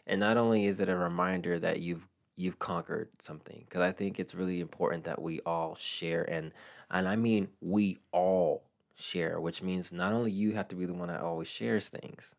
and 0.07 0.19
not 0.19 0.37
only 0.37 0.65
is 0.65 0.79
it 0.79 0.89
a 0.89 0.95
reminder 0.95 1.59
that 1.59 1.79
you've 1.79 2.07
you've 2.41 2.59
conquered 2.59 3.09
something, 3.19 3.61
because 3.65 3.81
I 3.81 3.91
think 3.91 4.19
it's 4.19 4.35
really 4.35 4.59
important 4.59 5.03
that 5.05 5.21
we 5.21 5.39
all 5.45 5.75
share 5.75 6.23
and 6.35 6.51
and 6.89 7.07
I 7.07 7.15
mean 7.15 7.47
we 7.61 7.99
all 8.11 8.63
share, 8.95 9.39
which 9.39 9.61
means 9.61 9.91
not 9.91 10.13
only 10.13 10.31
you 10.31 10.53
have 10.53 10.67
to 10.69 10.75
be 10.75 10.85
the 10.85 10.93
one 10.93 11.09
that 11.09 11.21
always 11.21 11.47
shares 11.47 11.89
things. 11.89 12.35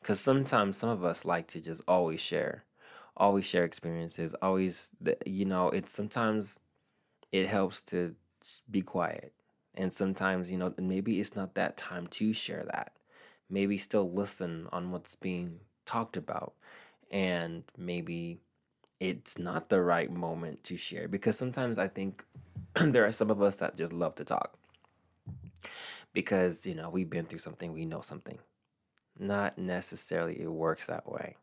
Because 0.00 0.20
sometimes 0.20 0.76
some 0.76 0.90
of 0.90 1.04
us 1.04 1.24
like 1.24 1.48
to 1.48 1.60
just 1.60 1.82
always 1.88 2.20
share, 2.20 2.64
always 3.16 3.44
share 3.44 3.64
experiences, 3.64 4.34
always, 4.40 4.92
you 5.26 5.44
know, 5.44 5.70
it's 5.70 5.92
sometimes 5.92 6.60
it 7.32 7.48
helps 7.48 7.82
to 7.82 8.14
be 8.70 8.80
quiet. 8.80 9.32
And 9.74 9.92
sometimes, 9.92 10.50
you 10.50 10.58
know, 10.58 10.72
maybe 10.78 11.20
it's 11.20 11.36
not 11.36 11.54
that 11.54 11.76
time 11.76 12.06
to 12.18 12.32
share 12.32 12.64
that. 12.72 12.92
Maybe 13.50 13.76
still 13.76 14.10
listen 14.10 14.68
on 14.72 14.92
what's 14.92 15.16
being 15.16 15.60
talked 15.84 16.16
about. 16.16 16.54
And 17.10 17.64
maybe 17.76 18.38
it's 19.00 19.38
not 19.38 19.68
the 19.68 19.80
right 19.80 20.10
moment 20.10 20.64
to 20.64 20.76
share 20.76 21.08
because 21.08 21.36
sometimes 21.36 21.78
I 21.78 21.88
think 21.88 22.24
there 22.74 23.04
are 23.04 23.12
some 23.12 23.30
of 23.30 23.40
us 23.42 23.56
that 23.56 23.76
just 23.76 23.92
love 23.92 24.16
to 24.16 24.24
talk 24.24 24.58
because, 26.12 26.66
you 26.66 26.74
know, 26.74 26.90
we've 26.90 27.10
been 27.10 27.26
through 27.26 27.38
something, 27.38 27.72
we 27.72 27.84
know 27.84 28.00
something. 28.00 28.38
Not 29.18 29.58
necessarily 29.58 30.40
it 30.40 30.50
works 30.50 30.86
that 30.86 31.10
way. 31.10 31.36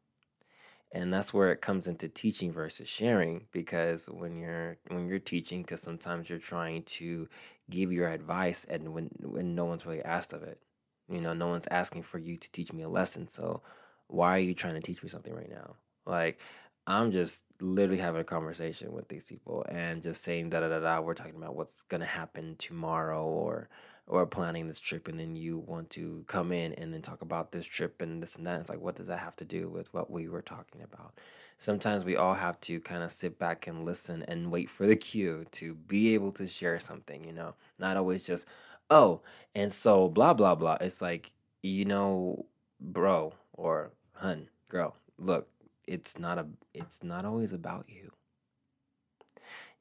And 0.91 1.13
that's 1.13 1.33
where 1.33 1.51
it 1.51 1.61
comes 1.61 1.87
into 1.87 2.07
teaching 2.07 2.53
versus 2.53 2.87
sharing 2.87 3.47
because 3.51 4.05
when 4.05 4.37
you're 4.37 4.77
when 4.87 5.07
you're 5.07 5.19
teaching 5.19 5.61
because 5.61 5.81
sometimes 5.81 6.29
you're 6.29 6.39
trying 6.39 6.83
to 6.83 7.27
give 7.69 7.91
your 7.91 8.07
advice 8.07 8.65
and 8.69 8.93
when 8.93 9.09
when 9.21 9.55
no 9.55 9.65
one's 9.65 9.85
really 9.85 10.03
asked 10.03 10.31
of 10.31 10.43
it. 10.43 10.61
You 11.09 11.19
know 11.19 11.33
no 11.33 11.47
one's 11.47 11.67
asking 11.69 12.03
for 12.03 12.17
you 12.17 12.37
to 12.37 12.51
teach 12.51 12.71
me 12.71 12.83
a 12.83 12.89
lesson. 12.89 13.27
So 13.27 13.61
why 14.07 14.37
are 14.37 14.39
you 14.39 14.53
trying 14.53 14.75
to 14.75 14.81
teach 14.81 15.03
me 15.03 15.09
something 15.09 15.33
right 15.33 15.49
now? 15.49 15.75
Like 16.05 16.39
i'm 16.87 17.11
just 17.11 17.43
literally 17.61 18.01
having 18.01 18.21
a 18.21 18.25
conversation 18.25 18.91
with 18.91 19.07
these 19.07 19.25
people 19.25 19.65
and 19.69 20.03
just 20.03 20.23
saying 20.23 20.49
da 20.49 20.59
da 20.59 20.69
da 20.69 20.79
da 20.79 20.99
we're 20.99 21.13
talking 21.13 21.35
about 21.35 21.55
what's 21.55 21.81
gonna 21.83 22.05
happen 22.05 22.55
tomorrow 22.57 23.23
or 23.25 23.69
or 24.07 24.25
planning 24.25 24.67
this 24.67 24.79
trip 24.79 25.07
and 25.07 25.19
then 25.19 25.35
you 25.35 25.57
want 25.57 25.89
to 25.89 26.23
come 26.27 26.51
in 26.51 26.73
and 26.73 26.93
then 26.93 27.01
talk 27.01 27.21
about 27.21 27.51
this 27.51 27.65
trip 27.65 28.01
and 28.01 28.21
this 28.21 28.35
and 28.35 28.45
that. 28.45 28.59
It's 28.59 28.69
like, 28.69 28.79
what 28.79 28.95
does 28.95 29.07
that 29.07 29.19
have 29.19 29.35
to 29.37 29.45
do 29.45 29.67
with 29.67 29.91
what 29.93 30.11
we 30.11 30.27
were 30.27 30.43
talking 30.43 30.83
about? 30.83 31.13
Sometimes 31.57 32.05
we 32.05 32.15
all 32.15 32.35
have 32.35 32.59
to 32.61 32.79
kind 32.81 33.01
of 33.01 33.11
sit 33.11 33.39
back 33.39 33.65
and 33.65 33.85
listen 33.85 34.23
and 34.27 34.51
wait 34.51 34.69
for 34.69 34.85
the 34.85 34.95
cue 34.95 35.45
to 35.53 35.73
be 35.73 36.13
able 36.13 36.31
to 36.33 36.47
share 36.47 36.79
something, 36.79 37.23
you 37.23 37.31
know, 37.31 37.55
not 37.79 37.97
always 37.97 38.21
just, 38.21 38.45
oh, 38.89 39.21
and 39.55 39.71
so 39.71 40.07
blah, 40.07 40.33
blah, 40.33 40.53
blah. 40.53 40.77
It's 40.81 41.01
like, 41.01 41.31
you 41.63 41.85
know, 41.85 42.45
bro 42.79 43.33
or 43.53 43.91
hun, 44.13 44.49
girl, 44.69 44.95
look, 45.17 45.47
it's 45.87 46.19
not 46.19 46.37
a, 46.37 46.47
it's 46.73 47.03
not 47.03 47.25
always 47.25 47.53
about 47.53 47.85
you 47.87 48.11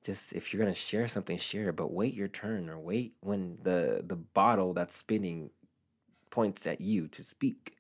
just 0.04 0.34
if 0.34 0.52
you're 0.52 0.62
gonna 0.62 0.74
share 0.74 1.08
something, 1.08 1.38
share 1.38 1.70
it, 1.70 1.76
but 1.76 1.92
wait 1.92 2.14
your 2.14 2.28
turn 2.28 2.68
or 2.68 2.78
wait 2.78 3.14
when 3.20 3.58
the 3.62 4.04
the 4.06 4.16
bottle 4.16 4.74
that's 4.74 4.94
spinning 4.94 5.50
points 6.30 6.66
at 6.66 6.80
you 6.80 7.08
to 7.08 7.24
speak. 7.24 7.76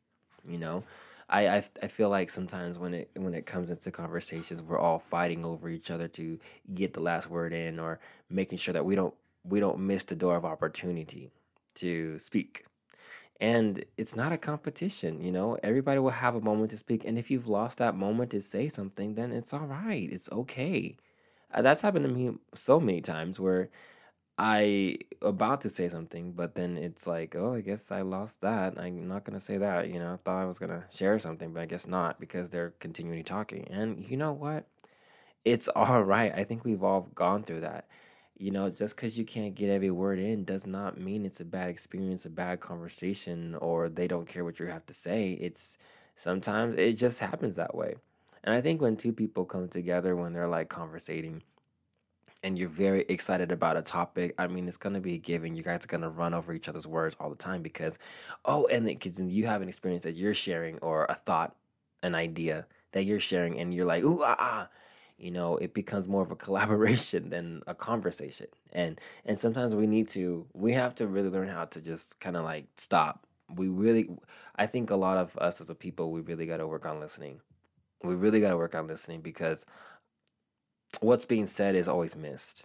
You 0.48 0.58
know, 0.58 0.84
I, 1.28 1.48
I 1.48 1.64
I 1.82 1.86
feel 1.88 2.08
like 2.08 2.30
sometimes 2.30 2.78
when 2.78 2.94
it 2.94 3.10
when 3.14 3.34
it 3.34 3.46
comes 3.46 3.70
into 3.70 3.90
conversations, 3.90 4.62
we're 4.62 4.78
all 4.78 4.98
fighting 4.98 5.44
over 5.44 5.68
each 5.68 5.90
other 5.90 6.08
to 6.08 6.38
get 6.74 6.94
the 6.94 7.00
last 7.00 7.28
word 7.30 7.52
in 7.52 7.78
or 7.78 8.00
making 8.30 8.58
sure 8.58 8.72
that 8.74 8.84
we 8.84 8.94
don't 8.94 9.14
we 9.44 9.60
don't 9.60 9.78
miss 9.80 10.04
the 10.04 10.16
door 10.16 10.36
of 10.36 10.44
opportunity 10.46 11.30
to 11.74 12.18
speak. 12.18 12.64
And 13.40 13.84
it's 13.96 14.16
not 14.16 14.32
a 14.32 14.38
competition, 14.38 15.20
you 15.20 15.32
know. 15.32 15.58
Everybody 15.62 15.98
will 15.98 16.10
have 16.10 16.34
a 16.34 16.40
moment 16.40 16.70
to 16.70 16.76
speak, 16.76 17.04
and 17.04 17.18
if 17.18 17.30
you've 17.30 17.48
lost 17.48 17.78
that 17.78 17.96
moment 17.96 18.30
to 18.30 18.40
say 18.40 18.68
something, 18.68 19.14
then 19.14 19.32
it's 19.32 19.52
all 19.52 19.66
right. 19.66 20.08
It's 20.10 20.30
okay 20.32 20.96
uh, 21.54 21.62
that's 21.62 21.80
happened 21.80 22.04
to 22.04 22.10
me 22.10 22.32
so 22.54 22.80
many 22.80 23.00
times 23.00 23.38
where 23.38 23.70
I 24.36 24.98
about 25.22 25.60
to 25.62 25.70
say 25.70 25.88
something, 25.88 26.32
but 26.32 26.56
then 26.56 26.76
it's 26.76 27.06
like, 27.06 27.36
oh, 27.36 27.54
I 27.54 27.60
guess 27.60 27.92
I 27.92 28.02
lost 28.02 28.40
that. 28.40 28.78
I'm 28.78 29.06
not 29.06 29.24
gonna 29.24 29.40
say 29.40 29.58
that. 29.58 29.88
You 29.88 30.00
know, 30.00 30.14
I 30.14 30.16
thought 30.16 30.42
I 30.42 30.46
was 30.46 30.58
gonna 30.58 30.84
share 30.90 31.18
something, 31.20 31.52
but 31.52 31.62
I 31.62 31.66
guess 31.66 31.86
not 31.86 32.18
because 32.20 32.50
they're 32.50 32.74
continually 32.80 33.22
talking. 33.22 33.68
And 33.70 34.04
you 34.08 34.16
know 34.16 34.32
what? 34.32 34.66
It's 35.44 35.68
all 35.68 36.02
right. 36.04 36.32
I 36.34 36.44
think 36.44 36.64
we've 36.64 36.82
all 36.82 37.02
gone 37.14 37.44
through 37.44 37.60
that. 37.60 37.86
You 38.36 38.50
know, 38.50 38.68
just 38.68 38.96
because 38.96 39.16
you 39.16 39.24
can't 39.24 39.54
get 39.54 39.70
every 39.70 39.90
word 39.90 40.18
in 40.18 40.44
does 40.44 40.66
not 40.66 40.98
mean 40.98 41.24
it's 41.24 41.40
a 41.40 41.44
bad 41.44 41.68
experience, 41.68 42.26
a 42.26 42.30
bad 42.30 42.60
conversation, 42.60 43.54
or 43.56 43.88
they 43.88 44.08
don't 44.08 44.26
care 44.26 44.44
what 44.44 44.58
you 44.58 44.66
have 44.66 44.84
to 44.86 44.94
say. 44.94 45.32
It's 45.40 45.78
sometimes 46.16 46.76
it 46.76 46.94
just 46.94 47.20
happens 47.20 47.56
that 47.56 47.74
way. 47.74 47.94
And 48.42 48.54
I 48.54 48.60
think 48.60 48.80
when 48.80 48.96
two 48.96 49.12
people 49.12 49.44
come 49.44 49.68
together, 49.68 50.16
when 50.16 50.32
they're 50.32 50.48
like 50.48 50.68
conversating, 50.68 51.42
and 52.42 52.58
you're 52.58 52.68
very 52.68 53.06
excited 53.08 53.52
about 53.52 53.76
a 53.76 53.82
topic, 53.82 54.34
I 54.36 54.48
mean, 54.48 54.68
it's 54.68 54.76
gonna 54.76 55.00
be 55.00 55.14
a 55.14 55.18
given. 55.18 55.54
You 55.56 55.62
guys 55.62 55.84
are 55.84 55.88
gonna 55.88 56.10
run 56.10 56.34
over 56.34 56.52
each 56.52 56.68
other's 56.68 56.86
words 56.86 57.16
all 57.20 57.30
the 57.30 57.36
time 57.36 57.62
because, 57.62 57.98
oh, 58.44 58.66
and 58.66 58.84
because 58.84 59.18
you 59.18 59.46
have 59.46 59.62
an 59.62 59.68
experience 59.68 60.02
that 60.02 60.16
you're 60.16 60.34
sharing 60.34 60.78
or 60.80 61.06
a 61.08 61.14
thought, 61.14 61.56
an 62.02 62.14
idea 62.14 62.66
that 62.92 63.04
you're 63.04 63.20
sharing, 63.20 63.60
and 63.60 63.72
you're 63.72 63.86
like, 63.86 64.04
ooh, 64.04 64.22
ah, 64.24 64.36
ah. 64.38 64.68
You 65.18 65.30
know, 65.30 65.56
it 65.56 65.74
becomes 65.74 66.08
more 66.08 66.22
of 66.22 66.30
a 66.30 66.36
collaboration 66.46 67.30
than 67.30 67.62
a 67.66 67.74
conversation. 67.74 68.48
And 68.72 69.00
and 69.24 69.38
sometimes 69.38 69.74
we 69.74 69.86
need 69.86 70.08
to, 70.08 70.46
we 70.54 70.72
have 70.72 70.94
to 70.96 71.06
really 71.06 71.30
learn 71.30 71.48
how 71.48 71.66
to 71.66 71.80
just 71.80 72.20
kind 72.20 72.36
of 72.36 72.44
like 72.44 72.66
stop. 72.76 73.26
We 73.54 73.68
really, 73.68 74.08
I 74.56 74.66
think 74.66 74.90
a 74.90 74.96
lot 74.96 75.18
of 75.18 75.36
us 75.38 75.60
as 75.60 75.70
a 75.70 75.74
people, 75.74 76.10
we 76.10 76.20
really 76.22 76.46
got 76.46 76.58
to 76.58 76.66
work 76.66 76.86
on 76.86 77.00
listening 77.00 77.40
we 78.04 78.14
really 78.14 78.40
got 78.40 78.50
to 78.50 78.56
work 78.56 78.74
on 78.74 78.86
listening 78.86 79.20
because 79.20 79.64
what's 81.00 81.24
being 81.24 81.46
said 81.46 81.74
is 81.74 81.88
always 81.88 82.14
missed. 82.14 82.64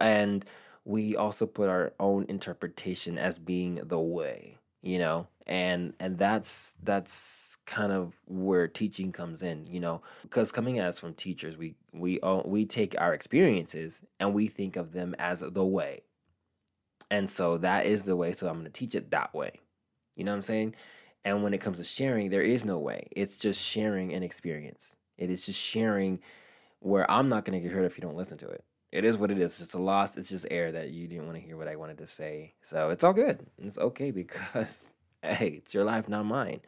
And 0.00 0.44
we 0.84 1.16
also 1.16 1.46
put 1.46 1.68
our 1.68 1.92
own 1.98 2.26
interpretation 2.28 3.18
as 3.18 3.38
being 3.38 3.80
the 3.84 3.98
way, 3.98 4.58
you 4.82 4.98
know? 4.98 5.26
And 5.46 5.92
and 6.00 6.16
that's 6.16 6.74
that's 6.82 7.58
kind 7.66 7.92
of 7.92 8.14
where 8.26 8.66
teaching 8.66 9.12
comes 9.12 9.42
in, 9.42 9.66
you 9.66 9.78
know, 9.78 10.00
because 10.22 10.50
coming 10.50 10.78
as 10.78 10.98
from 10.98 11.14
teachers, 11.14 11.56
we 11.56 11.74
we 11.92 12.18
all, 12.20 12.42
we 12.46 12.64
take 12.64 12.94
our 12.98 13.12
experiences 13.12 14.02
and 14.18 14.32
we 14.32 14.46
think 14.46 14.76
of 14.76 14.92
them 14.92 15.14
as 15.18 15.40
the 15.40 15.64
way. 15.64 16.02
And 17.10 17.28
so 17.28 17.58
that 17.58 17.86
is 17.86 18.04
the 18.04 18.16
way, 18.16 18.32
so 18.32 18.48
I'm 18.48 18.54
going 18.54 18.64
to 18.64 18.70
teach 18.70 18.94
it 18.94 19.10
that 19.10 19.34
way. 19.34 19.60
You 20.16 20.24
know 20.24 20.32
what 20.32 20.36
I'm 20.36 20.42
saying? 20.42 20.74
And 21.24 21.42
when 21.42 21.54
it 21.54 21.60
comes 21.60 21.78
to 21.78 21.84
sharing, 21.84 22.30
there 22.30 22.42
is 22.42 22.64
no 22.64 22.78
way. 22.78 23.08
It's 23.12 23.36
just 23.36 23.62
sharing 23.62 24.12
an 24.12 24.22
experience. 24.22 24.94
It 25.16 25.30
is 25.30 25.46
just 25.46 25.60
sharing 25.60 26.20
where 26.80 27.10
I'm 27.10 27.28
not 27.28 27.44
going 27.44 27.60
to 27.60 27.66
get 27.66 27.74
hurt 27.74 27.84
if 27.84 27.96
you 27.96 28.02
don't 28.02 28.16
listen 28.16 28.38
to 28.38 28.48
it. 28.48 28.64
It 28.92 29.04
is 29.04 29.16
what 29.16 29.30
it 29.30 29.38
is. 29.38 29.52
It's 29.52 29.58
just 29.58 29.74
a 29.74 29.78
loss. 29.78 30.16
It's 30.16 30.28
just 30.28 30.46
air 30.50 30.70
that 30.72 30.90
you 30.90 31.08
didn't 31.08 31.26
want 31.26 31.36
to 31.36 31.44
hear 31.44 31.56
what 31.56 31.66
I 31.66 31.76
wanted 31.76 31.98
to 31.98 32.06
say. 32.06 32.54
So 32.62 32.90
it's 32.90 33.02
all 33.02 33.12
good. 33.12 33.46
It's 33.58 33.78
okay 33.78 34.10
because, 34.12 34.86
hey, 35.24 35.48
it's 35.58 35.74
your 35.74 35.84
life, 35.84 36.08
not 36.08 36.24
mine. 36.24 36.60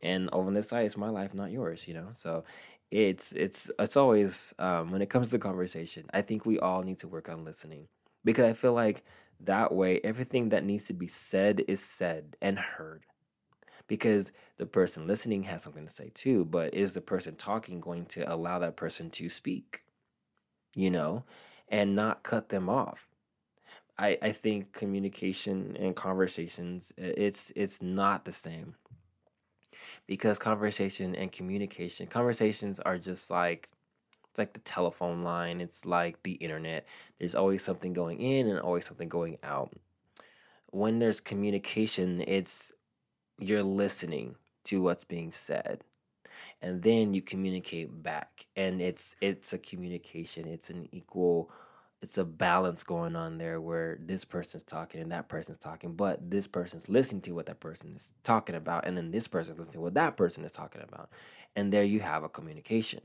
And 0.00 0.28
over 0.32 0.48
on 0.48 0.54
this 0.54 0.68
side, 0.68 0.86
it's 0.86 0.96
my 0.96 1.10
life, 1.10 1.34
not 1.34 1.52
yours. 1.52 1.86
You 1.86 1.94
know. 1.94 2.08
So 2.14 2.44
it's 2.90 3.32
it's 3.32 3.70
it's 3.78 3.96
always 3.96 4.54
um, 4.58 4.90
when 4.90 5.02
it 5.02 5.10
comes 5.10 5.30
to 5.30 5.38
conversation. 5.38 6.04
I 6.12 6.22
think 6.22 6.44
we 6.44 6.58
all 6.58 6.82
need 6.82 6.98
to 6.98 7.08
work 7.08 7.28
on 7.28 7.44
listening 7.44 7.88
because 8.24 8.44
I 8.44 8.52
feel 8.52 8.74
like 8.74 9.02
that 9.40 9.72
way 9.72 10.00
everything 10.04 10.50
that 10.50 10.64
needs 10.64 10.84
to 10.86 10.92
be 10.92 11.06
said 11.06 11.64
is 11.66 11.80
said 11.80 12.36
and 12.40 12.58
heard 12.58 13.04
because 13.88 14.32
the 14.58 14.66
person 14.66 15.06
listening 15.06 15.44
has 15.44 15.62
something 15.62 15.86
to 15.86 15.92
say 15.92 16.10
too, 16.14 16.44
but 16.44 16.74
is 16.74 16.92
the 16.92 17.00
person 17.00 17.34
talking 17.34 17.80
going 17.80 18.06
to 18.06 18.32
allow 18.32 18.58
that 18.58 18.76
person 18.76 19.10
to 19.10 19.28
speak? 19.28 19.82
You 20.74 20.90
know, 20.90 21.24
and 21.68 21.96
not 21.96 22.22
cut 22.22 22.48
them 22.48 22.68
off. 22.68 23.08
I, 23.98 24.18
I 24.22 24.32
think 24.32 24.72
communication 24.72 25.76
and 25.78 25.94
conversations 25.94 26.92
it's 26.96 27.52
it's 27.54 27.82
not 27.82 28.24
the 28.24 28.32
same. 28.32 28.74
Because 30.06 30.38
conversation 30.38 31.14
and 31.14 31.30
communication 31.30 32.06
conversations 32.06 32.80
are 32.80 32.98
just 32.98 33.30
like 33.30 33.68
it's 34.30 34.38
like 34.38 34.54
the 34.54 34.60
telephone 34.60 35.22
line 35.22 35.60
it's 35.60 35.84
like 35.84 36.22
the 36.22 36.32
internet. 36.32 36.86
There's 37.18 37.34
always 37.34 37.62
something 37.62 37.92
going 37.92 38.20
in 38.20 38.48
and 38.48 38.58
always 38.58 38.86
something 38.86 39.08
going 39.08 39.38
out. 39.42 39.72
When 40.70 40.98
there's 40.98 41.20
communication 41.20 42.22
it's 42.26 42.72
you're 43.38 43.62
listening 43.62 44.36
to 44.64 44.82
what's 44.82 45.04
being 45.04 45.32
said. 45.32 45.84
And 46.60 46.82
then 46.82 47.12
you 47.12 47.22
communicate 47.22 48.02
back. 48.02 48.46
And 48.56 48.80
it's 48.80 49.16
it's 49.20 49.52
a 49.52 49.58
communication. 49.58 50.46
It's 50.46 50.70
an 50.70 50.88
equal 50.92 51.50
it's 52.02 52.18
a 52.18 52.24
balance 52.24 52.82
going 52.82 53.14
on 53.14 53.38
there 53.38 53.60
where 53.60 53.96
this 54.04 54.24
person's 54.24 54.64
talking 54.64 55.00
and 55.00 55.12
that 55.12 55.28
person's 55.28 55.58
talking, 55.58 55.94
but 55.94 56.30
this 56.30 56.48
person's 56.48 56.88
listening 56.88 57.22
to 57.22 57.32
what 57.32 57.46
that 57.46 57.60
person 57.60 57.94
is 57.94 58.12
talking 58.24 58.56
about, 58.56 58.86
and 58.86 58.96
then 58.96 59.12
this 59.12 59.28
person's 59.28 59.56
listening 59.56 59.74
to 59.74 59.80
what 59.80 59.94
that 59.94 60.16
person 60.16 60.44
is 60.44 60.50
talking 60.50 60.82
about. 60.82 61.10
And 61.54 61.72
there 61.72 61.84
you 61.84 62.00
have 62.00 62.24
a 62.24 62.28
communication. 62.28 63.02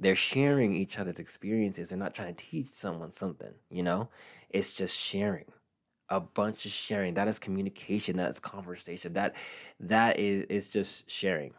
They're 0.00 0.16
sharing 0.16 0.74
each 0.74 0.98
other's 0.98 1.18
experiences. 1.18 1.90
They're 1.90 1.98
not 1.98 2.14
trying 2.14 2.34
to 2.34 2.44
teach 2.44 2.68
someone 2.68 3.12
something, 3.12 3.52
you 3.70 3.82
know? 3.82 4.08
It's 4.48 4.74
just 4.74 4.96
sharing. 4.96 5.44
A 6.08 6.18
bunch 6.18 6.64
of 6.64 6.72
sharing. 6.72 7.14
That 7.14 7.28
is 7.28 7.38
communication. 7.38 8.16
That 8.16 8.30
is 8.30 8.40
conversation. 8.40 9.12
That 9.12 9.36
that 9.80 10.18
is 10.18 10.44
is 10.48 10.68
just 10.70 11.10
sharing, 11.10 11.54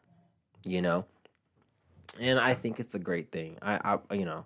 you 0.65 0.82
know? 0.82 1.06
And 2.20 2.39
I 2.39 2.53
think 2.53 2.80
it's 2.80 2.96
a 2.96 3.00
great 3.00 3.32
thing. 3.32 3.58
I, 3.62 4.00
I 4.10 4.13
you 4.13 4.25
know, 4.25 4.46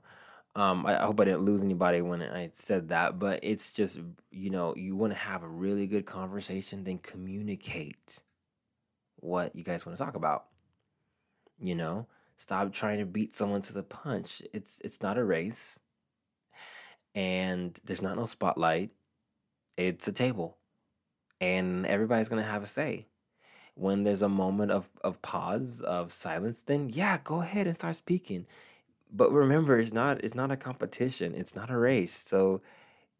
um, 0.57 0.87
I, 0.87 1.03
I 1.03 1.05
hope 1.05 1.19
I 1.19 1.25
didn't 1.25 1.43
lose 1.43 1.61
anybody 1.61 2.01
when 2.01 2.23
I 2.23 2.49
said 2.53 2.89
that, 2.89 3.19
but 3.19 3.41
it's 3.43 3.71
just, 3.71 3.99
you 4.31 4.49
know, 4.49 4.75
you 4.75 4.95
want 4.95 5.13
to 5.13 5.19
have 5.19 5.43
a 5.43 5.47
really 5.47 5.85
good 5.85 6.07
conversation, 6.07 6.83
then 6.83 6.97
communicate 6.97 8.23
what 9.17 9.55
you 9.55 9.63
guys 9.63 9.85
want 9.85 9.95
to 9.99 10.03
talk 10.03 10.15
about. 10.15 10.45
You 11.59 11.75
know, 11.75 12.07
stop 12.37 12.73
trying 12.73 12.97
to 12.97 13.05
beat 13.05 13.35
someone 13.35 13.61
to 13.63 13.73
the 13.73 13.83
punch. 13.83 14.41
It's 14.51 14.81
it's 14.83 14.99
not 14.99 15.19
a 15.19 15.23
race, 15.23 15.79
and 17.13 17.79
there's 17.85 18.01
not 18.01 18.17
no 18.17 18.25
spotlight. 18.25 18.89
It's 19.77 20.07
a 20.07 20.11
table, 20.11 20.57
and 21.39 21.85
everybody's 21.85 22.29
gonna 22.29 22.41
have 22.41 22.63
a 22.63 22.67
say. 22.67 23.05
When 23.75 24.03
there's 24.03 24.23
a 24.23 24.29
moment 24.29 24.71
of 24.71 24.89
of 25.03 25.21
pause 25.21 25.81
of 25.81 26.13
silence, 26.13 26.63
then 26.63 26.89
yeah, 26.89 27.19
go 27.23 27.41
ahead 27.41 27.67
and 27.67 27.75
start 27.75 27.95
speaking 27.95 28.47
but 29.11 29.31
remember 29.31 29.79
it's 29.79 29.93
not 29.93 30.23
it's 30.23 30.35
not 30.35 30.51
a 30.51 30.57
competition 30.57 31.33
it's 31.35 31.55
not 31.55 31.69
a 31.69 31.77
race. 31.77 32.23
So 32.27 32.61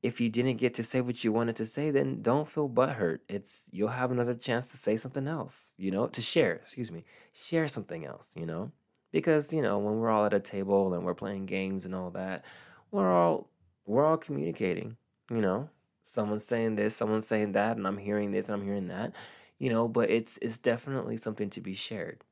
if 0.04 0.22
you 0.22 0.30
didn't 0.30 0.58
get 0.58 0.76
to 0.76 0.84
say 0.84 1.02
what 1.02 1.24
you 1.24 1.32
wanted 1.32 1.56
to 1.58 1.66
say 1.66 1.92
then 1.92 2.22
don't 2.22 2.48
feel 2.48 2.70
butthurt. 2.70 3.20
It's 3.28 3.70
you'll 3.72 3.90
have 3.90 4.12
another 4.12 4.36
chance 4.36 4.68
to 4.68 4.78
say 4.78 4.98
something 4.98 5.28
else 5.28 5.74
you 5.78 5.92
know 5.92 6.08
to 6.08 6.22
share 6.22 6.54
excuse 6.56 6.92
me 6.92 7.04
share 7.34 7.68
something 7.68 8.06
else 8.06 8.34
you 8.36 8.46
know? 8.46 8.72
Because 9.12 9.54
you 9.54 9.62
know 9.62 9.78
when 9.80 10.00
we're 10.00 10.10
all 10.10 10.26
at 10.26 10.34
a 10.34 10.40
table 10.40 10.94
and 10.94 11.04
we're 11.04 11.16
playing 11.16 11.46
games 11.46 11.86
and 11.86 11.96
all 11.96 12.12
that 12.12 12.46
we're 12.92 13.12
all 13.12 13.50
we're 13.86 14.06
all 14.06 14.18
communicating 14.18 14.98
you 15.30 15.42
know? 15.42 15.70
Someone's 16.06 16.46
saying 16.46 16.76
this 16.76 16.96
someone's 16.96 17.28
saying 17.28 17.54
that 17.54 17.78
and 17.78 17.88
i'm 17.88 17.98
hearing 17.98 18.32
this 18.32 18.50
and 18.50 18.60
i'm 18.60 18.66
hearing 18.66 18.88
that 18.90 19.14
you 19.60 19.70
know? 19.70 19.88
But 19.88 20.10
it's 20.10 20.38
it's 20.42 20.58
definitely 20.60 21.18
something 21.18 21.50
to 21.52 21.62
be 21.62 21.74
shared. 21.74 22.24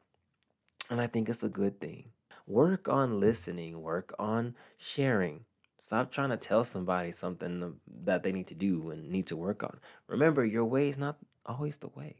And 0.90 1.02
i 1.02 1.08
think 1.08 1.30
it's 1.30 1.44
a 1.44 1.50
good 1.50 1.80
thing 1.80 2.12
Work 2.48 2.88
on 2.88 3.20
listening, 3.20 3.82
work 3.82 4.14
on 4.20 4.56
sharing. 4.78 5.46
Stop 5.80 6.12
trying 6.12 6.30
to 6.30 6.38
tell 6.38 6.64
somebody 6.64 7.12
something 7.12 7.76
that 8.04 8.24
they 8.24 8.32
need 8.32 8.48
to 8.48 8.56
do 8.56 8.90
and 8.92 9.10
need 9.10 9.28
to 9.28 9.36
work 9.36 9.64
on. 9.64 9.80
Remember, 10.08 10.46
your 10.46 10.66
way 10.66 10.90
is 10.90 10.98
not 10.98 11.18
always 11.46 11.78
the 11.78 11.90
way. 11.90 12.16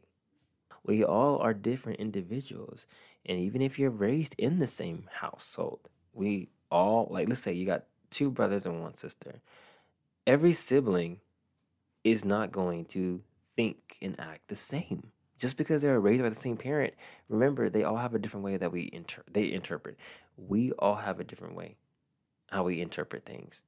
We 0.84 1.04
all 1.04 1.38
are 1.38 1.54
different 1.54 1.98
individuals. 2.00 2.86
And 3.24 3.38
even 3.40 3.60
if 3.60 3.78
you're 3.78 3.90
raised 3.90 4.34
in 4.38 4.60
the 4.60 4.68
same 4.68 5.08
household, 5.20 5.88
we 6.12 6.48
all, 6.70 7.08
like, 7.10 7.28
let's 7.28 7.40
say 7.40 7.52
you 7.52 7.66
got 7.66 7.84
two 8.10 8.30
brothers 8.30 8.66
and 8.66 8.82
one 8.82 8.96
sister. 8.96 9.40
Every 10.26 10.52
sibling 10.52 11.20
is 12.04 12.24
not 12.24 12.52
going 12.52 12.84
to 12.86 13.22
think 13.56 13.96
and 14.00 14.18
act 14.20 14.48
the 14.48 14.56
same 14.56 15.10
just 15.38 15.56
because 15.56 15.82
they 15.82 15.88
were 15.88 16.00
raised 16.00 16.22
by 16.22 16.28
the 16.28 16.34
same 16.34 16.56
parent, 16.56 16.94
remember 17.28 17.68
they 17.68 17.84
all 17.84 17.96
have 17.96 18.14
a 18.14 18.18
different 18.18 18.44
way 18.44 18.56
that 18.56 18.72
we 18.72 18.90
inter- 18.92 19.24
they 19.30 19.52
interpret. 19.52 19.96
We 20.36 20.72
all 20.72 20.96
have 20.96 21.20
a 21.20 21.24
different 21.24 21.54
way 21.56 21.76
how 22.50 22.64
we 22.64 22.80
interpret 22.80 23.24
things. 23.24 23.64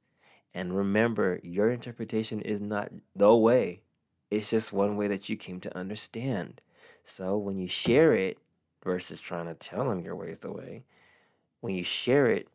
And 0.54 0.76
remember, 0.76 1.40
your 1.42 1.70
interpretation 1.70 2.40
is 2.40 2.60
not 2.60 2.90
the 3.14 3.34
way. 3.34 3.82
It's 4.30 4.50
just 4.50 4.72
one 4.72 4.96
way 4.96 5.08
that 5.08 5.28
you 5.28 5.36
came 5.36 5.60
to 5.60 5.76
understand. 5.76 6.60
So 7.02 7.36
when 7.36 7.58
you 7.58 7.68
share 7.68 8.14
it 8.14 8.38
versus 8.82 9.20
trying 9.20 9.46
to 9.46 9.54
tell 9.54 9.88
them 9.88 10.00
your 10.00 10.16
way 10.16 10.28
is 10.28 10.40
the 10.40 10.52
way, 10.52 10.84
when 11.60 11.74
you 11.74 11.82
share 11.82 12.26
it 12.26 12.48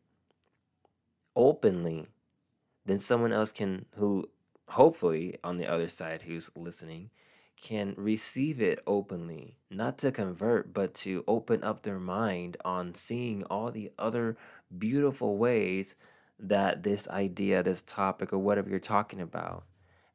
openly, 1.36 2.08
then 2.86 3.00
someone 3.00 3.34
else 3.34 3.52
can 3.52 3.86
who 3.96 4.30
hopefully 4.70 5.38
on 5.44 5.58
the 5.58 5.68
other 5.68 5.88
side 5.88 6.24
who's 6.24 6.50
listening 6.56 7.10
can 7.62 7.94
receive 7.98 8.62
it 8.62 8.80
openly, 8.86 9.58
not 9.70 9.98
to 10.00 10.12
convert, 10.12 10.74
but 10.74 10.94
to 10.94 11.24
open 11.28 11.64
up 11.64 11.84
their 11.84 12.00
mind 12.00 12.58
on 12.66 12.96
seeing 12.96 13.44
all 13.46 13.72
the 13.72 13.92
other 13.98 14.38
beautiful 14.78 15.38
ways 15.38 15.96
that 16.40 16.84
this 16.84 17.08
idea, 17.08 17.64
this 17.64 17.82
topic, 17.82 18.34
or 18.34 18.40
whatever 18.40 18.70
you're 18.70 18.80
talking 18.80 19.22
about 19.22 19.64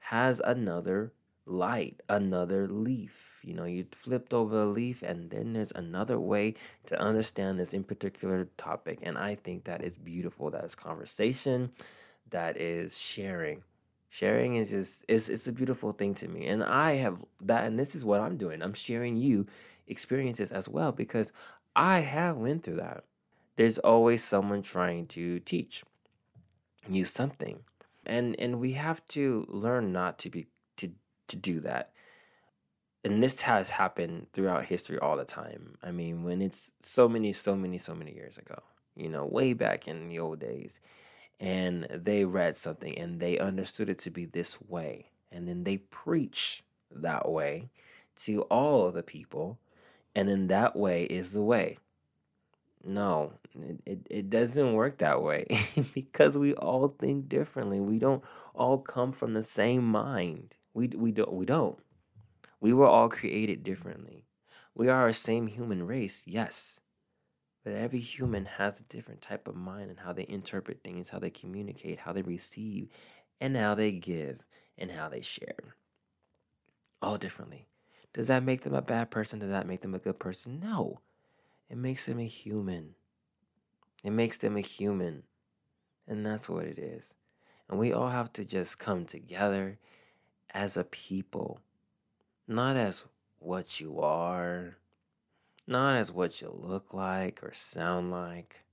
has 0.01 0.41
another 0.45 1.13
light, 1.47 2.01
another 2.09 2.69
leaf. 2.69 3.41
You 3.43 3.55
know, 3.55 3.65
you 3.65 3.87
flipped 3.93 4.35
over 4.35 4.63
a 4.63 4.67
leaf, 4.67 5.03
and 5.03 5.31
then 5.31 5.55
there's 5.55 5.73
another 5.73 6.21
way 6.21 6.55
to 6.87 7.01
understand 7.01 7.59
this 7.59 7.73
in 7.73 7.85
particular 7.85 8.49
topic. 8.57 8.99
And 9.03 9.17
I 9.17 9.37
think 9.37 9.65
that 9.65 9.83
is 9.83 9.97
beautiful. 9.97 10.51
That 10.51 10.65
is 10.65 10.75
conversation, 10.75 11.71
that 12.31 12.61
is 12.61 12.99
sharing 12.99 13.63
sharing 14.09 14.57
is 14.57 14.71
just 14.71 15.05
it's 15.09 15.29
it's 15.29 15.49
a 15.49 15.53
beautiful 15.53 15.93
thing 15.93 16.15
to 16.15 16.29
me. 16.29 16.47
And 16.47 16.63
i 16.63 16.95
have 16.95 17.19
that 17.43 17.65
and 17.65 17.79
this 17.79 17.95
is 17.95 18.05
what 18.05 18.21
i'm 18.21 18.37
doing. 18.37 18.63
I'm 18.63 18.75
sharing 18.75 19.17
you 19.17 19.47
experiences 19.87 20.51
as 20.51 20.69
well 20.69 20.93
because 20.93 21.33
i 21.77 22.01
have 22.01 22.37
went 22.37 22.63
through 22.63 22.77
that. 22.77 23.05
There's 23.57 23.79
always 23.79 24.23
someone 24.23 24.63
trying 24.63 25.07
to 25.09 25.41
teach 25.41 25.83
you 26.89 27.05
something. 27.05 27.61
And 28.07 28.37
and 28.39 28.61
we 28.61 28.73
have 28.73 29.05
to 29.09 29.47
learn 29.49 29.93
not 29.93 30.19
to 30.21 30.31
be 30.31 30.47
to 30.79 30.91
to 31.29 31.37
do 31.37 31.61
that. 31.61 31.93
And 33.05 33.23
this 33.23 33.43
has 33.43 33.71
happened 33.71 34.27
throughout 34.33 34.67
history 34.67 34.99
all 34.99 35.17
the 35.17 35.25
time. 35.25 35.77
I 35.83 35.91
mean 35.93 36.25
when 36.25 36.41
it's 36.41 36.73
so 36.83 37.09
many 37.09 37.33
so 37.33 37.55
many 37.55 37.79
so 37.79 37.95
many 37.95 38.15
years 38.15 38.39
ago 38.39 38.63
you 38.99 39.09
know 39.09 39.25
way 39.25 39.53
back 39.55 39.89
in 39.89 40.09
the 40.09 40.19
old 40.19 40.41
days 40.41 40.81
and 41.41 41.87
they 41.91 42.25
read 42.25 42.57
something 42.57 42.97
and 42.99 43.21
they 43.21 43.39
understood 43.39 43.89
it 43.89 43.99
to 44.01 44.11
be 44.11 44.25
this 44.25 44.59
way. 44.61 45.07
And 45.31 45.47
then 45.47 45.65
they 45.65 45.77
preach 45.77 46.63
that 46.91 47.29
way 47.29 47.69
to 48.25 48.43
all 48.43 48.87
of 48.87 48.95
the 48.95 49.03
people. 49.03 49.59
And 50.15 50.29
then 50.29 50.49
that 50.49 50.75
way 50.75 51.05
is 51.05 51.33
the 51.33 51.43
way. 51.43 51.79
No, 52.85 53.33
it, 53.55 53.81
it, 53.85 54.07
it 54.09 54.31
doesn't 54.31 54.73
work 54.73 54.99
that 54.99 55.23
way 55.23 55.47
because 55.95 56.39
we 56.39 56.55
all 56.55 56.95
think 56.99 57.29
differently. 57.29 57.81
We 57.81 57.99
don't 57.99 58.25
all 58.55 58.79
come 58.79 59.13
from 59.13 59.35
the 59.35 59.43
same 59.43 59.85
mind. 59.85 60.55
We, 60.75 60.89
we, 60.89 61.13
don't, 61.13 61.33
we 61.33 61.45
don't. 61.45 61.79
We 62.61 62.73
were 62.73 62.87
all 62.87 63.09
created 63.09 63.63
differently. 63.63 64.25
We 64.75 64.89
are 64.89 65.09
a 65.09 65.15
same 65.15 65.49
human 65.49 65.87
race, 65.87 66.23
yes. 66.27 66.81
But 67.69 67.77
every 67.77 68.01
human 68.01 68.47
has 68.47 68.81
a 68.81 68.85
different 68.85 69.21
type 69.21 69.47
of 69.47 69.55
mind 69.55 69.91
and 69.91 70.01
how 70.01 70.15
they 70.15 70.25
interpret 70.27 70.81
things, 70.83 71.11
how 71.11 71.19
they 71.19 71.29
communicate, 71.29 71.99
how 71.99 72.15
they 72.15 72.23
receive, 72.23 72.89
and 73.43 73.55
how 73.59 73.75
they 73.75 73.93
give 73.93 74.39
and 74.79 74.91
how 74.91 75.11
they 75.11 75.21
share. 75.21 75.77
All 77.03 77.19
differently. 77.19 77.69
Does 78.15 78.29
that 78.29 78.43
make 78.43 78.63
them 78.63 78.73
a 78.73 78.81
bad 78.81 79.11
person? 79.11 79.39
Does 79.39 79.51
that 79.51 79.67
make 79.67 79.83
them 79.83 79.95
a 79.95 79.99
good 79.99 80.19
person? 80.19 80.61
No. 80.61 81.01
It 81.69 81.77
makes 81.77 82.07
them 82.07 82.19
a 82.19 82.27
human. 82.27 82.95
It 84.03 84.13
makes 84.13 84.39
them 84.39 84.57
a 84.57 84.63
human. 84.63 85.25
And 86.07 86.25
that's 86.25 86.49
what 86.49 86.65
it 86.65 86.79
is. 86.79 87.17
And 87.69 87.79
we 87.79 87.93
all 87.93 88.09
have 88.09 88.33
to 88.33 88.47
just 88.47 88.79
come 88.79 89.05
together 89.05 89.79
as 90.55 90.79
a 90.79 90.85
people, 90.85 91.61
not 92.47 92.79
as 92.79 93.05
what 93.41 93.79
you 93.79 94.01
are, 94.01 94.79
not 95.69 95.97
as 95.97 96.11
what 96.11 96.41
you 96.41 96.51
look 96.51 96.95
like 96.95 97.43
or 97.43 97.53
sound 97.53 98.11
like, 98.11 98.65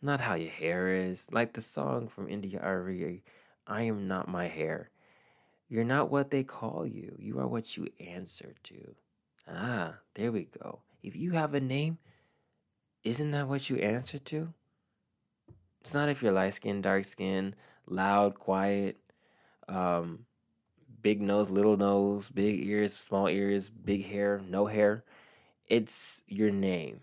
not 0.00 0.20
how 0.20 0.34
your 0.34 0.50
hair 0.50 0.88
is, 0.88 1.28
like 1.32 1.52
the 1.52 1.60
song 1.60 2.06
from 2.06 2.28
India.Arie, 2.28 3.24
I 3.66 3.82
am 3.82 4.06
not 4.06 4.28
my 4.28 4.46
hair. 4.46 4.90
You're 5.68 5.84
not 5.84 6.10
what 6.10 6.30
they 6.30 6.44
call 6.44 6.86
you, 6.86 7.16
you 7.18 7.40
are 7.40 7.48
what 7.48 7.76
you 7.76 7.88
answer 7.98 8.54
to. 8.64 8.94
Ah, 9.50 9.94
there 10.14 10.30
we 10.30 10.44
go. 10.62 10.80
If 11.02 11.16
you 11.16 11.32
have 11.32 11.54
a 11.54 11.60
name, 11.60 11.98
isn't 13.02 13.32
that 13.32 13.48
what 13.48 13.68
you 13.68 13.76
answer 13.76 14.18
to? 14.18 14.54
It's 15.80 15.92
not 15.92 16.08
if 16.08 16.22
you're 16.22 16.32
light 16.32 16.54
skin, 16.54 16.80
dark 16.80 17.04
skin, 17.04 17.56
loud, 17.86 18.38
quiet, 18.38 18.96
um, 19.68 20.20
big 21.02 21.20
nose, 21.20 21.50
little 21.50 21.76
nose, 21.76 22.30
big 22.30 22.64
ears, 22.64 22.94
small 22.94 23.28
ears, 23.28 23.68
big 23.68 24.06
hair, 24.06 24.40
no 24.48 24.66
hair 24.66 25.04
it's 25.68 26.22
your 26.26 26.50
name. 26.50 27.00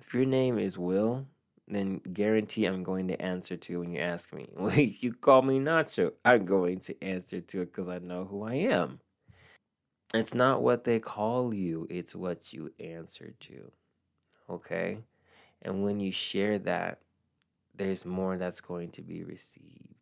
If 0.00 0.14
your 0.14 0.24
name 0.24 0.58
is 0.58 0.78
Will, 0.78 1.26
then 1.66 2.00
guarantee 2.12 2.66
I'm 2.66 2.82
going 2.82 3.08
to 3.08 3.20
answer 3.20 3.56
to 3.56 3.80
when 3.80 3.92
you 3.92 4.00
ask 4.00 4.32
me. 4.32 4.48
When 4.56 4.96
you 5.00 5.12
call 5.12 5.42
me 5.42 5.58
Nacho, 5.58 6.12
I'm 6.24 6.44
going 6.44 6.80
to 6.80 7.02
answer 7.02 7.40
to 7.40 7.62
it 7.62 7.66
because 7.66 7.88
I 7.88 7.98
know 7.98 8.24
who 8.24 8.42
I 8.44 8.54
am. 8.54 9.00
It's 10.14 10.32
not 10.32 10.62
what 10.62 10.84
they 10.84 11.00
call 11.00 11.52
you, 11.52 11.86
it's 11.90 12.16
what 12.16 12.52
you 12.52 12.72
answer 12.80 13.34
to. 13.40 13.70
Okay? 14.48 14.98
And 15.60 15.84
when 15.84 16.00
you 16.00 16.10
share 16.12 16.58
that, 16.60 17.00
there's 17.76 18.04
more 18.04 18.38
that's 18.38 18.60
going 18.60 18.90
to 18.92 19.02
be 19.02 19.22
received. 19.24 19.94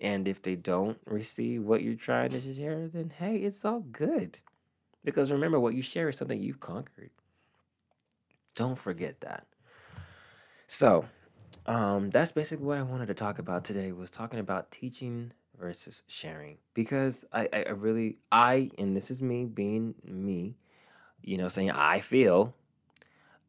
And 0.00 0.28
if 0.28 0.42
they 0.42 0.56
don't 0.56 0.98
receive 1.06 1.62
what 1.62 1.82
you're 1.82 1.94
trying 1.94 2.30
to 2.30 2.54
share, 2.54 2.88
then 2.88 3.12
hey, 3.18 3.36
it's 3.36 3.64
all 3.64 3.80
good. 3.80 4.38
Because 5.04 5.32
remember, 5.32 5.58
what 5.58 5.74
you 5.74 5.82
share 5.82 6.08
is 6.08 6.16
something 6.16 6.38
you've 6.38 6.60
conquered. 6.60 7.10
Don't 8.54 8.78
forget 8.78 9.20
that. 9.20 9.46
So, 10.66 11.04
um, 11.66 12.10
that's 12.10 12.32
basically 12.32 12.64
what 12.64 12.78
I 12.78 12.82
wanted 12.82 13.06
to 13.06 13.14
talk 13.14 13.38
about 13.38 13.64
today. 13.64 13.92
Was 13.92 14.10
talking 14.10 14.40
about 14.40 14.70
teaching 14.70 15.32
versus 15.58 16.02
sharing 16.08 16.58
because 16.74 17.24
I, 17.32 17.48
I, 17.52 17.62
I 17.68 17.70
really 17.70 18.18
I 18.30 18.70
and 18.78 18.96
this 18.96 19.10
is 19.10 19.22
me 19.22 19.44
being 19.44 19.94
me, 20.04 20.56
you 21.22 21.36
know, 21.36 21.48
saying 21.48 21.70
I 21.70 22.00
feel. 22.00 22.54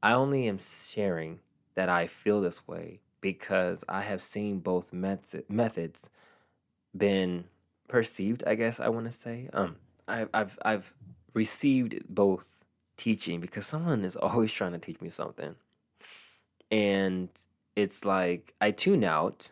I 0.02 0.14
only 0.14 0.50
am 0.50 0.60
sharing 0.60 1.40
that 1.76 1.88
I 1.88 2.08
feel 2.08 2.42
this 2.42 2.68
way 2.68 3.00
because 3.22 3.86
I 3.88 4.02
have 4.02 4.22
seen 4.22 4.60
both 4.60 4.92
met- 4.92 5.50
methods 5.50 6.10
been 6.96 7.46
perceived. 7.88 8.44
I 8.46 8.56
guess 8.56 8.80
I 8.80 8.90
want 8.90 9.06
to 9.06 9.12
say. 9.12 9.50
Um, 9.54 9.78
I've 10.08 10.30
I've 10.34 10.60
I've 10.64 10.94
received 11.34 12.02
both 12.10 12.63
teaching 12.98 13.40
because 13.40 13.66
someone 13.66 14.04
is 14.06 14.16
always 14.16 14.52
trying 14.52 14.74
to 14.74 14.80
teach 14.80 15.02
me 15.02 15.10
something, 15.10 15.56
and 16.72 17.30
it's 17.76 18.06
like 18.06 18.54
I 18.62 18.72
tune 18.72 19.04
out 19.04 19.50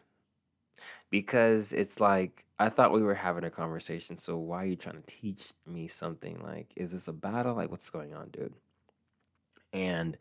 because 1.10 1.74
it's 1.74 2.00
like 2.00 2.46
I 2.60 2.70
thought 2.70 2.94
we 2.94 3.02
were 3.02 3.16
having 3.16 3.44
a 3.44 3.50
conversation. 3.50 4.18
So 4.18 4.38
why 4.38 4.64
are 4.64 4.68
you 4.68 4.76
trying 4.76 5.02
to 5.02 5.08
teach 5.08 5.54
me 5.66 5.88
something? 5.88 6.42
Like, 6.44 6.68
is 6.76 6.92
this 6.92 7.08
a 7.08 7.14
battle? 7.14 7.56
Like, 7.56 7.72
what's 7.72 7.90
going 7.90 8.14
on, 8.14 8.30
dude? 8.30 8.54
And 9.74 10.18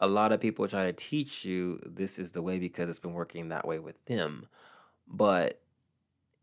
a 0.00 0.06
lot 0.06 0.32
of 0.32 0.40
people 0.40 0.66
try 0.68 0.84
to 0.84 0.92
teach 0.92 1.44
you 1.44 1.80
this 1.86 2.18
is 2.18 2.32
the 2.32 2.42
way 2.42 2.58
because 2.58 2.88
it's 2.88 2.98
been 2.98 3.14
working 3.14 3.48
that 3.48 3.66
way 3.66 3.78
with 3.78 4.04
them. 4.04 4.48
But 5.06 5.60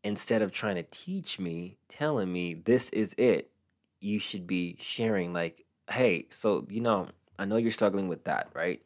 instead 0.03 0.41
of 0.41 0.51
trying 0.51 0.75
to 0.75 0.85
teach 0.89 1.39
me, 1.39 1.77
telling 1.89 2.31
me 2.31 2.53
this 2.53 2.89
is 2.89 3.13
it, 3.17 3.51
you 3.99 4.17
should 4.17 4.47
be 4.47 4.77
sharing, 4.79 5.33
like, 5.33 5.65
hey, 5.89 6.27
so, 6.29 6.65
you 6.69 6.81
know, 6.81 7.07
I 7.37 7.45
know 7.45 7.57
you're 7.57 7.71
struggling 7.71 8.07
with 8.07 8.25
that, 8.25 8.49
right? 8.53 8.81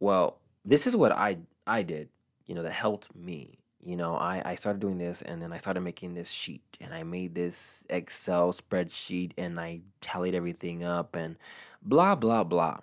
Well, 0.00 0.38
this 0.64 0.86
is 0.86 0.96
what 0.96 1.12
I 1.12 1.38
I 1.66 1.82
did, 1.82 2.08
you 2.46 2.54
know, 2.54 2.62
that 2.62 2.72
helped 2.72 3.14
me. 3.14 3.58
You 3.80 3.96
know, 3.96 4.16
I, 4.16 4.42
I 4.44 4.54
started 4.56 4.80
doing 4.80 4.98
this 4.98 5.22
and 5.22 5.40
then 5.40 5.52
I 5.52 5.58
started 5.58 5.80
making 5.80 6.14
this 6.14 6.30
sheet 6.30 6.62
and 6.80 6.92
I 6.92 7.02
made 7.04 7.34
this 7.34 7.84
Excel 7.88 8.52
spreadsheet 8.52 9.32
and 9.38 9.60
I 9.60 9.80
tallied 10.00 10.34
everything 10.34 10.82
up 10.82 11.14
and 11.14 11.36
blah 11.82 12.14
blah 12.14 12.44
blah. 12.44 12.78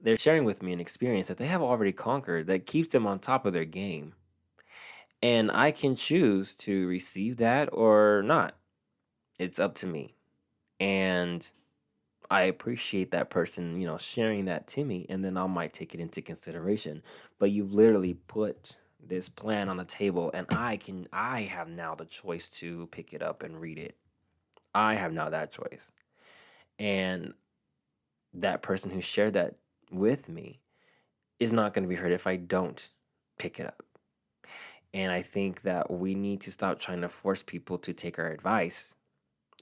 They're 0.00 0.16
sharing 0.16 0.44
with 0.44 0.62
me 0.62 0.72
an 0.72 0.80
experience 0.80 1.26
that 1.26 1.38
they 1.38 1.46
have 1.46 1.62
already 1.62 1.92
conquered 1.92 2.46
that 2.46 2.66
keeps 2.66 2.90
them 2.90 3.06
on 3.06 3.18
top 3.18 3.44
of 3.44 3.52
their 3.52 3.64
game. 3.64 4.14
And 5.20 5.50
I 5.50 5.72
can 5.72 5.96
choose 5.96 6.54
to 6.56 6.86
receive 6.86 7.38
that 7.38 7.68
or 7.72 8.22
not. 8.24 8.54
It's 9.40 9.58
up 9.58 9.74
to 9.76 9.86
me. 9.86 10.14
And 10.78 11.50
I 12.30 12.42
appreciate 12.42 13.10
that 13.12 13.30
person, 13.30 13.80
you 13.80 13.86
know, 13.86 13.96
sharing 13.96 14.44
that 14.46 14.66
to 14.68 14.84
me, 14.84 15.06
and 15.08 15.24
then 15.24 15.36
I 15.36 15.46
might 15.46 15.72
take 15.72 15.94
it 15.94 16.00
into 16.00 16.20
consideration. 16.20 17.02
But 17.38 17.50
you've 17.50 17.72
literally 17.72 18.14
put 18.14 18.76
this 19.04 19.28
plan 19.28 19.68
on 19.68 19.78
the 19.78 19.84
table, 19.84 20.30
and 20.34 20.46
I 20.50 20.76
can, 20.76 21.08
I 21.12 21.42
have 21.42 21.68
now 21.68 21.94
the 21.94 22.04
choice 22.04 22.48
to 22.60 22.86
pick 22.88 23.14
it 23.14 23.22
up 23.22 23.42
and 23.42 23.60
read 23.60 23.78
it. 23.78 23.96
I 24.74 24.94
have 24.94 25.12
now 25.12 25.30
that 25.30 25.52
choice. 25.52 25.92
And 26.78 27.32
that 28.34 28.62
person 28.62 28.90
who 28.90 29.00
shared 29.00 29.34
that 29.34 29.54
with 29.90 30.28
me 30.28 30.60
is 31.40 31.52
not 31.52 31.72
going 31.72 31.84
to 31.84 31.88
be 31.88 31.94
hurt 31.94 32.12
if 32.12 32.26
I 32.26 32.36
don't 32.36 32.90
pick 33.38 33.58
it 33.58 33.66
up. 33.66 33.82
And 34.92 35.10
I 35.12 35.22
think 35.22 35.62
that 35.62 35.90
we 35.90 36.14
need 36.14 36.42
to 36.42 36.52
stop 36.52 36.78
trying 36.78 37.00
to 37.02 37.08
force 37.08 37.42
people 37.42 37.78
to 37.78 37.92
take 37.92 38.18
our 38.18 38.30
advice 38.30 38.94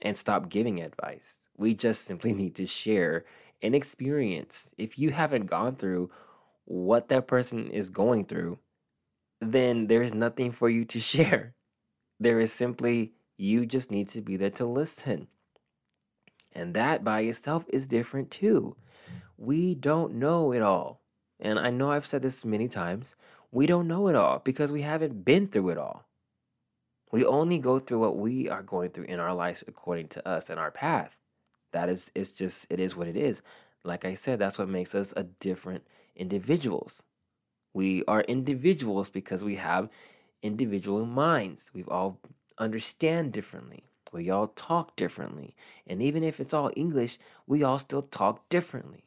and 0.01 0.15
stop 0.15 0.49
giving 0.49 0.81
advice 0.81 1.39
we 1.57 1.73
just 1.73 2.05
simply 2.05 2.33
need 2.41 2.55
to 2.55 2.65
share 2.65 3.25
an 3.61 3.73
experience. 3.73 4.73
If 4.77 4.97
you 4.99 5.09
haven't 5.09 5.47
gone 5.47 5.75
through 5.75 6.11
what 6.65 7.09
that 7.09 7.27
person 7.27 7.69
is 7.71 7.89
going 7.89 8.25
through, 8.25 8.59
then 9.41 9.87
there's 9.87 10.13
nothing 10.13 10.51
for 10.51 10.69
you 10.69 10.85
to 10.85 10.99
share. 11.13 11.53
There 12.19 12.39
is 12.39 12.53
simply, 12.53 13.13
you 13.37 13.65
just 13.65 13.91
need 13.91 14.07
to 14.09 14.21
be 14.21 14.37
there 14.37 14.49
to 14.51 14.65
listen. 14.65 15.27
And 16.53 16.73
that 16.73 17.03
by 17.03 17.21
itself 17.21 17.65
is 17.67 17.87
different 17.87 18.31
too. 18.31 18.75
We 19.37 19.75
don't 19.75 20.15
know 20.15 20.51
it 20.51 20.61
all. 20.61 21.01
And 21.39 21.59
I 21.59 21.69
know 21.69 21.91
I've 21.91 22.07
said 22.07 22.23
this 22.23 22.43
many 22.43 22.67
times. 22.67 23.15
We 23.51 23.67
don't 23.67 23.87
know 23.87 24.07
it 24.07 24.15
all 24.15 24.39
because 24.39 24.71
we 24.71 24.81
haven't 24.81 25.23
been 25.23 25.47
through 25.47 25.69
it 25.69 25.77
all. 25.77 26.05
We 27.11 27.23
only 27.23 27.59
go 27.59 27.77
through 27.77 27.99
what 27.99 28.17
we 28.17 28.49
are 28.49 28.63
going 28.63 28.89
through 28.89 29.05
in 29.05 29.19
our 29.19 29.35
lives 29.35 29.63
according 29.67 30.07
to 30.09 30.27
us 30.27 30.49
and 30.49 30.59
our 30.59 30.71
path 30.71 31.19
that 31.77 31.89
is 31.89 32.11
it's 32.15 32.31
just 32.31 32.65
it 32.71 32.79
is 32.79 32.95
what 32.95 33.07
it 33.07 33.15
is. 33.15 33.43
Like 33.83 34.03
i 34.03 34.15
said 34.15 34.39
that's 34.39 34.57
what 34.57 34.67
makes 34.67 34.95
us 34.95 35.13
a 35.15 35.23
different 35.47 35.83
individuals. 36.15 37.03
We 37.75 38.03
are 38.07 38.21
individuals 38.21 39.11
because 39.11 39.43
we 39.43 39.57
have 39.57 39.89
individual 40.41 41.05
minds. 41.05 41.69
We 41.75 41.83
all 41.83 42.19
understand 42.57 43.31
differently. 43.31 43.83
We 44.11 44.31
all 44.31 44.47
talk 44.47 44.95
differently. 44.95 45.55
And 45.85 46.01
even 46.01 46.23
if 46.23 46.39
it's 46.39 46.55
all 46.55 46.71
english 46.75 47.19
we 47.45 47.61
all 47.61 47.77
still 47.77 48.01
talk 48.01 48.49
differently. 48.49 49.03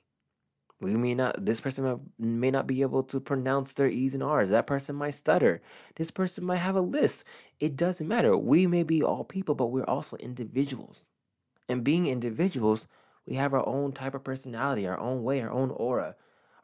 We 0.80 0.94
may 0.94 1.14
not 1.16 1.44
this 1.44 1.60
person 1.60 2.00
may 2.20 2.52
not 2.52 2.68
be 2.68 2.82
able 2.82 3.02
to 3.12 3.18
pronounce 3.18 3.74
their 3.74 3.88
e's 3.88 4.14
and 4.14 4.22
r's. 4.22 4.50
That 4.50 4.68
person 4.68 4.94
might 4.94 5.14
stutter. 5.22 5.60
This 5.96 6.12
person 6.12 6.44
might 6.44 6.64
have 6.68 6.76
a 6.76 6.88
list. 6.98 7.24
It 7.58 7.74
doesn't 7.74 8.06
matter. 8.06 8.36
We 8.36 8.68
may 8.68 8.84
be 8.84 9.02
all 9.02 9.24
people 9.24 9.56
but 9.56 9.72
we're 9.72 9.92
also 9.96 10.16
individuals 10.18 11.08
and 11.70 11.84
being 11.84 12.06
individuals, 12.06 12.86
we 13.26 13.36
have 13.36 13.54
our 13.54 13.66
own 13.66 13.92
type 13.92 14.14
of 14.14 14.24
personality, 14.24 14.86
our 14.86 14.98
own 14.98 15.22
way, 15.22 15.40
our 15.40 15.50
own 15.50 15.70
aura, 15.70 16.16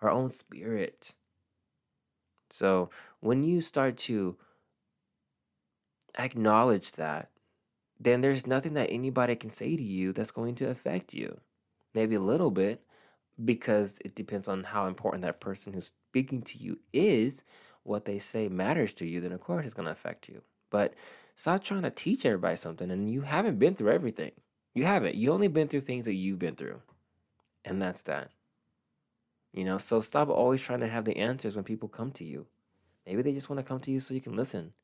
our 0.02 0.10
own 0.10 0.30
spirit. 0.30 1.14
So 2.50 2.90
when 3.20 3.44
you 3.44 3.60
start 3.60 3.96
to 3.98 4.36
acknowledge 6.18 6.92
that, 6.92 7.30
then 7.98 8.20
there's 8.20 8.46
nothing 8.46 8.74
that 8.74 8.90
anybody 8.90 9.36
can 9.36 9.50
say 9.50 9.76
to 9.76 9.82
you 9.82 10.12
that's 10.12 10.30
going 10.30 10.54
to 10.56 10.68
affect 10.68 11.14
you. 11.14 11.40
Maybe 11.94 12.14
a 12.14 12.20
little 12.20 12.50
bit, 12.50 12.82
because 13.42 13.98
it 14.04 14.14
depends 14.14 14.48
on 14.48 14.64
how 14.64 14.86
important 14.86 15.22
that 15.22 15.40
person 15.40 15.72
who's 15.72 15.92
speaking 16.10 16.42
to 16.42 16.58
you 16.58 16.78
is. 16.92 17.44
What 17.84 18.04
they 18.04 18.18
say 18.18 18.48
matters 18.48 18.92
to 18.94 19.06
you, 19.06 19.20
then 19.20 19.32
of 19.32 19.40
course 19.40 19.64
it's 19.64 19.74
going 19.74 19.86
to 19.86 19.92
affect 19.92 20.28
you. 20.28 20.42
But 20.70 20.94
stop 21.36 21.62
trying 21.62 21.82
to 21.82 21.90
teach 21.90 22.26
everybody 22.26 22.56
something 22.56 22.90
and 22.90 23.08
you 23.10 23.20
haven't 23.22 23.58
been 23.58 23.74
through 23.74 23.92
everything. 23.92 24.32
You 24.76 24.84
haven't. 24.84 25.14
You 25.14 25.32
only 25.32 25.48
been 25.48 25.68
through 25.68 25.80
things 25.80 26.04
that 26.04 26.12
you've 26.12 26.38
been 26.38 26.54
through. 26.54 26.82
And 27.64 27.80
that's 27.80 28.02
that. 28.02 28.28
You 29.54 29.64
know, 29.64 29.78
so 29.78 30.02
stop 30.02 30.28
always 30.28 30.60
trying 30.60 30.80
to 30.80 30.86
have 30.86 31.06
the 31.06 31.16
answers 31.16 31.56
when 31.56 31.64
people 31.64 31.88
come 31.88 32.12
to 32.12 32.24
you. 32.24 32.46
Maybe 33.06 33.22
they 33.22 33.32
just 33.32 33.48
want 33.48 33.58
to 33.58 33.66
come 33.66 33.80
to 33.80 33.90
you 33.90 34.00
so 34.00 34.12
you 34.12 34.20
can 34.20 34.36
listen. 34.36 34.74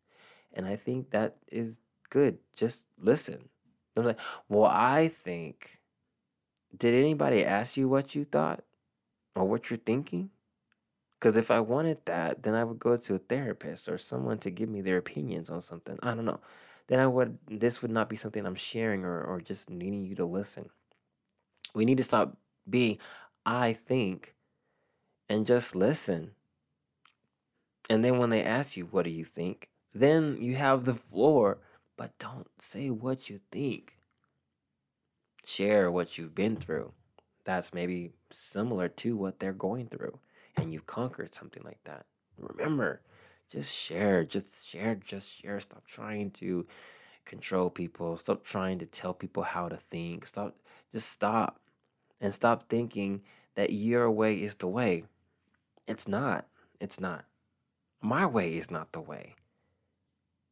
And 0.54 0.64
I 0.64 0.76
think 0.76 1.10
that 1.10 1.36
is 1.46 1.78
good. 2.08 2.38
Just 2.56 2.86
listen. 2.98 3.50
I'm 3.94 4.06
like, 4.06 4.18
well, 4.48 4.64
I 4.64 5.08
think. 5.08 5.78
Did 6.74 6.94
anybody 6.94 7.44
ask 7.44 7.76
you 7.76 7.86
what 7.86 8.14
you 8.14 8.24
thought 8.24 8.64
or 9.36 9.44
what 9.44 9.68
you're 9.68 9.76
thinking? 9.76 10.30
Because 11.20 11.36
if 11.36 11.50
I 11.50 11.60
wanted 11.60 11.98
that, 12.06 12.44
then 12.44 12.54
I 12.54 12.64
would 12.64 12.78
go 12.78 12.96
to 12.96 13.14
a 13.16 13.18
therapist 13.18 13.90
or 13.90 13.98
someone 13.98 14.38
to 14.38 14.48
give 14.48 14.70
me 14.70 14.80
their 14.80 14.96
opinions 14.96 15.50
on 15.50 15.60
something. 15.60 15.98
I 16.02 16.14
don't 16.14 16.24
know 16.24 16.40
then 16.92 17.00
I 17.00 17.06
would 17.06 17.38
this 17.48 17.80
would 17.80 17.90
not 17.90 18.10
be 18.10 18.16
something 18.16 18.44
I'm 18.44 18.54
sharing 18.54 19.02
or, 19.02 19.22
or 19.22 19.40
just 19.40 19.70
needing 19.70 20.02
you 20.02 20.14
to 20.16 20.26
listen. 20.26 20.68
We 21.74 21.86
need 21.86 21.96
to 21.96 22.04
stop 22.04 22.36
being 22.68 22.98
I 23.46 23.72
think 23.72 24.34
and 25.26 25.46
just 25.46 25.74
listen. 25.74 26.32
And 27.88 28.04
then 28.04 28.18
when 28.18 28.28
they 28.28 28.44
ask 28.44 28.76
you 28.76 28.84
what 28.84 29.06
do 29.06 29.10
you 29.10 29.24
think, 29.24 29.70
then 29.94 30.36
you 30.38 30.54
have 30.56 30.84
the 30.84 30.92
floor, 30.92 31.60
but 31.96 32.18
don't 32.18 32.48
say 32.58 32.90
what 32.90 33.30
you 33.30 33.40
think. 33.50 33.96
Share 35.46 35.90
what 35.90 36.18
you've 36.18 36.34
been 36.34 36.56
through. 36.56 36.92
That's 37.44 37.72
maybe 37.72 38.12
similar 38.30 38.88
to 38.88 39.16
what 39.16 39.40
they're 39.40 39.54
going 39.54 39.86
through 39.86 40.18
and 40.58 40.74
you've 40.74 40.86
conquered 40.86 41.34
something 41.34 41.62
like 41.64 41.82
that. 41.84 42.04
Remember, 42.36 43.00
just 43.50 43.74
share, 43.74 44.24
just 44.24 44.66
share, 44.66 44.94
just 44.94 45.30
share. 45.30 45.60
Stop 45.60 45.86
trying 45.86 46.30
to 46.32 46.66
control 47.24 47.70
people. 47.70 48.16
Stop 48.18 48.44
trying 48.44 48.78
to 48.78 48.86
tell 48.86 49.14
people 49.14 49.42
how 49.42 49.68
to 49.68 49.76
think. 49.76 50.26
Stop, 50.26 50.56
just 50.90 51.10
stop 51.10 51.60
and 52.20 52.34
stop 52.34 52.68
thinking 52.68 53.22
that 53.54 53.72
your 53.72 54.10
way 54.10 54.36
is 54.36 54.56
the 54.56 54.68
way. 54.68 55.04
It's 55.86 56.08
not. 56.08 56.46
It's 56.80 57.00
not. 57.00 57.24
My 58.00 58.26
way 58.26 58.56
is 58.56 58.70
not 58.70 58.92
the 58.92 59.00
way. 59.00 59.34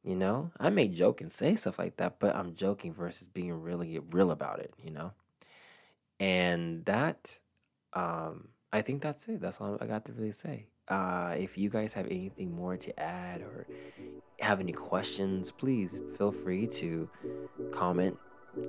You 0.03 0.16
know, 0.16 0.50
I 0.59 0.70
may 0.70 0.88
joke 0.88 1.20
and 1.20 1.31
say 1.31 1.57
stuff 1.57 1.79
like 1.79 1.96
that, 1.98 2.20
but 2.20 2.35
I'm 2.35 2.55
joking 2.55 2.94
versus 2.94 3.26
being 3.26 3.53
really 3.53 3.98
real 4.11 4.31
about 4.31 4.61
it, 4.61 4.72
you 4.83 4.90
know? 4.90 5.12
And 6.18 6.85
that 6.87 7.38
um, 7.92 8.48
I 8.72 8.83
think 8.83 9.03
that's 9.03 9.26
it. 9.29 9.40
That's 9.40 9.61
all 9.61 9.76
I 9.81 9.87
got 9.87 10.05
to 10.07 10.12
really 10.12 10.33
say. 10.33 10.66
Uh, 10.88 11.35
if 11.38 11.57
you 11.57 11.71
guys 11.71 11.93
have 11.93 12.07
anything 12.07 12.53
more 12.53 12.77
to 12.77 12.99
add 12.99 13.43
or 13.43 13.66
have 14.40 14.61
any 14.61 14.73
questions, 14.73 15.51
please 15.51 16.01
feel 16.16 16.33
free 16.33 16.66
to 16.66 17.09
comment 17.71 18.19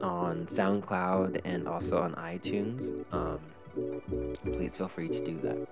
on 0.01 0.45
SoundCloud 0.45 1.41
and 1.45 1.67
also 1.67 1.99
on 2.01 2.13
iTunes. 2.15 2.91
Um, 3.11 3.39
please 4.43 4.75
feel 4.75 4.87
free 4.87 5.09
to 5.09 5.23
do 5.23 5.39
that. 5.39 5.67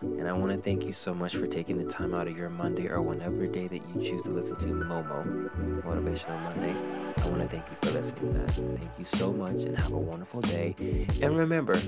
And 0.00 0.28
I 0.28 0.32
want 0.32 0.52
to 0.52 0.58
thank 0.58 0.84
you 0.84 0.92
so 0.92 1.12
much 1.12 1.34
for 1.34 1.46
taking 1.46 1.76
the 1.76 1.84
time 1.84 2.14
out 2.14 2.28
of 2.28 2.36
your 2.36 2.48
Monday 2.48 2.88
or 2.88 3.02
whenever 3.02 3.46
day 3.46 3.66
that 3.66 3.82
you 3.88 4.02
choose 4.02 4.22
to 4.24 4.30
listen 4.30 4.56
to 4.58 4.66
Momo, 4.66 5.82
Motivational 5.82 6.40
Monday. 6.42 6.74
I 7.16 7.28
want 7.28 7.42
to 7.42 7.48
thank 7.48 7.64
you 7.68 7.76
for 7.82 7.90
listening 7.90 8.32
to 8.32 8.38
that. 8.38 8.54
Thank 8.54 8.98
you 8.98 9.04
so 9.04 9.32
much 9.32 9.64
and 9.64 9.76
have 9.76 9.92
a 9.92 9.98
wonderful 9.98 10.40
day. 10.40 10.76
And 11.20 11.36
remember, 11.36 11.80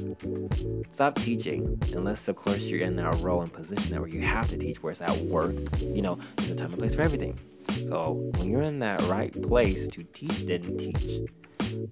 stop 0.90 1.14
teaching 1.16 1.80
unless, 1.94 2.26
of 2.26 2.34
course, 2.34 2.64
you're 2.64 2.80
in 2.80 2.96
that 2.96 3.20
role 3.20 3.42
and 3.42 3.52
position 3.52 3.92
that 3.92 4.00
where 4.00 4.10
you 4.10 4.22
have 4.22 4.48
to 4.48 4.58
teach, 4.58 4.82
where 4.82 4.90
it's 4.90 5.02
at 5.02 5.16
work. 5.18 5.54
You 5.80 6.02
know, 6.02 6.18
there's 6.36 6.50
a 6.50 6.54
time 6.56 6.70
and 6.70 6.78
place 6.78 6.96
for 6.96 7.02
everything. 7.02 7.38
So 7.86 8.14
when 8.36 8.50
you're 8.50 8.62
in 8.62 8.80
that 8.80 9.00
right 9.02 9.32
place 9.42 9.86
to 9.88 10.02
teach, 10.02 10.46
then 10.46 10.76
teach. 10.76 11.20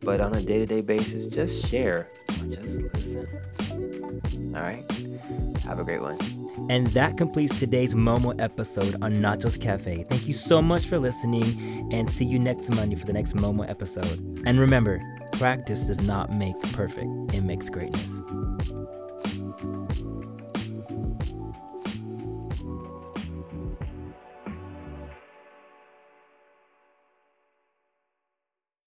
But 0.02 0.20
on 0.20 0.34
a 0.34 0.42
day 0.42 0.58
to 0.58 0.66
day 0.66 0.80
basis, 0.80 1.26
just 1.26 1.66
share 1.66 2.10
just 2.50 2.82
listen. 2.94 3.26
All 4.54 4.62
right? 4.62 4.84
Have 5.64 5.78
a 5.78 5.84
great 5.84 6.00
one. 6.00 6.18
And 6.70 6.88
that 6.88 7.16
completes 7.16 7.58
today's 7.58 7.94
Momo 7.94 8.38
episode 8.40 8.94
on 9.02 9.14
Nachos 9.16 9.60
Cafe. 9.60 10.04
Thank 10.08 10.26
you 10.26 10.34
so 10.34 10.60
much 10.60 10.86
for 10.86 10.98
listening 10.98 11.88
and 11.92 12.10
see 12.10 12.24
you 12.24 12.38
next 12.38 12.70
Monday 12.70 12.96
for 12.96 13.06
the 13.06 13.12
next 13.12 13.34
Momo 13.34 13.68
episode. 13.68 14.42
And 14.46 14.58
remember, 14.58 15.00
practice 15.32 15.86
does 15.86 16.00
not 16.00 16.32
make 16.32 16.60
perfect, 16.72 17.08
it 17.34 17.42
makes 17.42 17.68
greatness. 17.70 18.22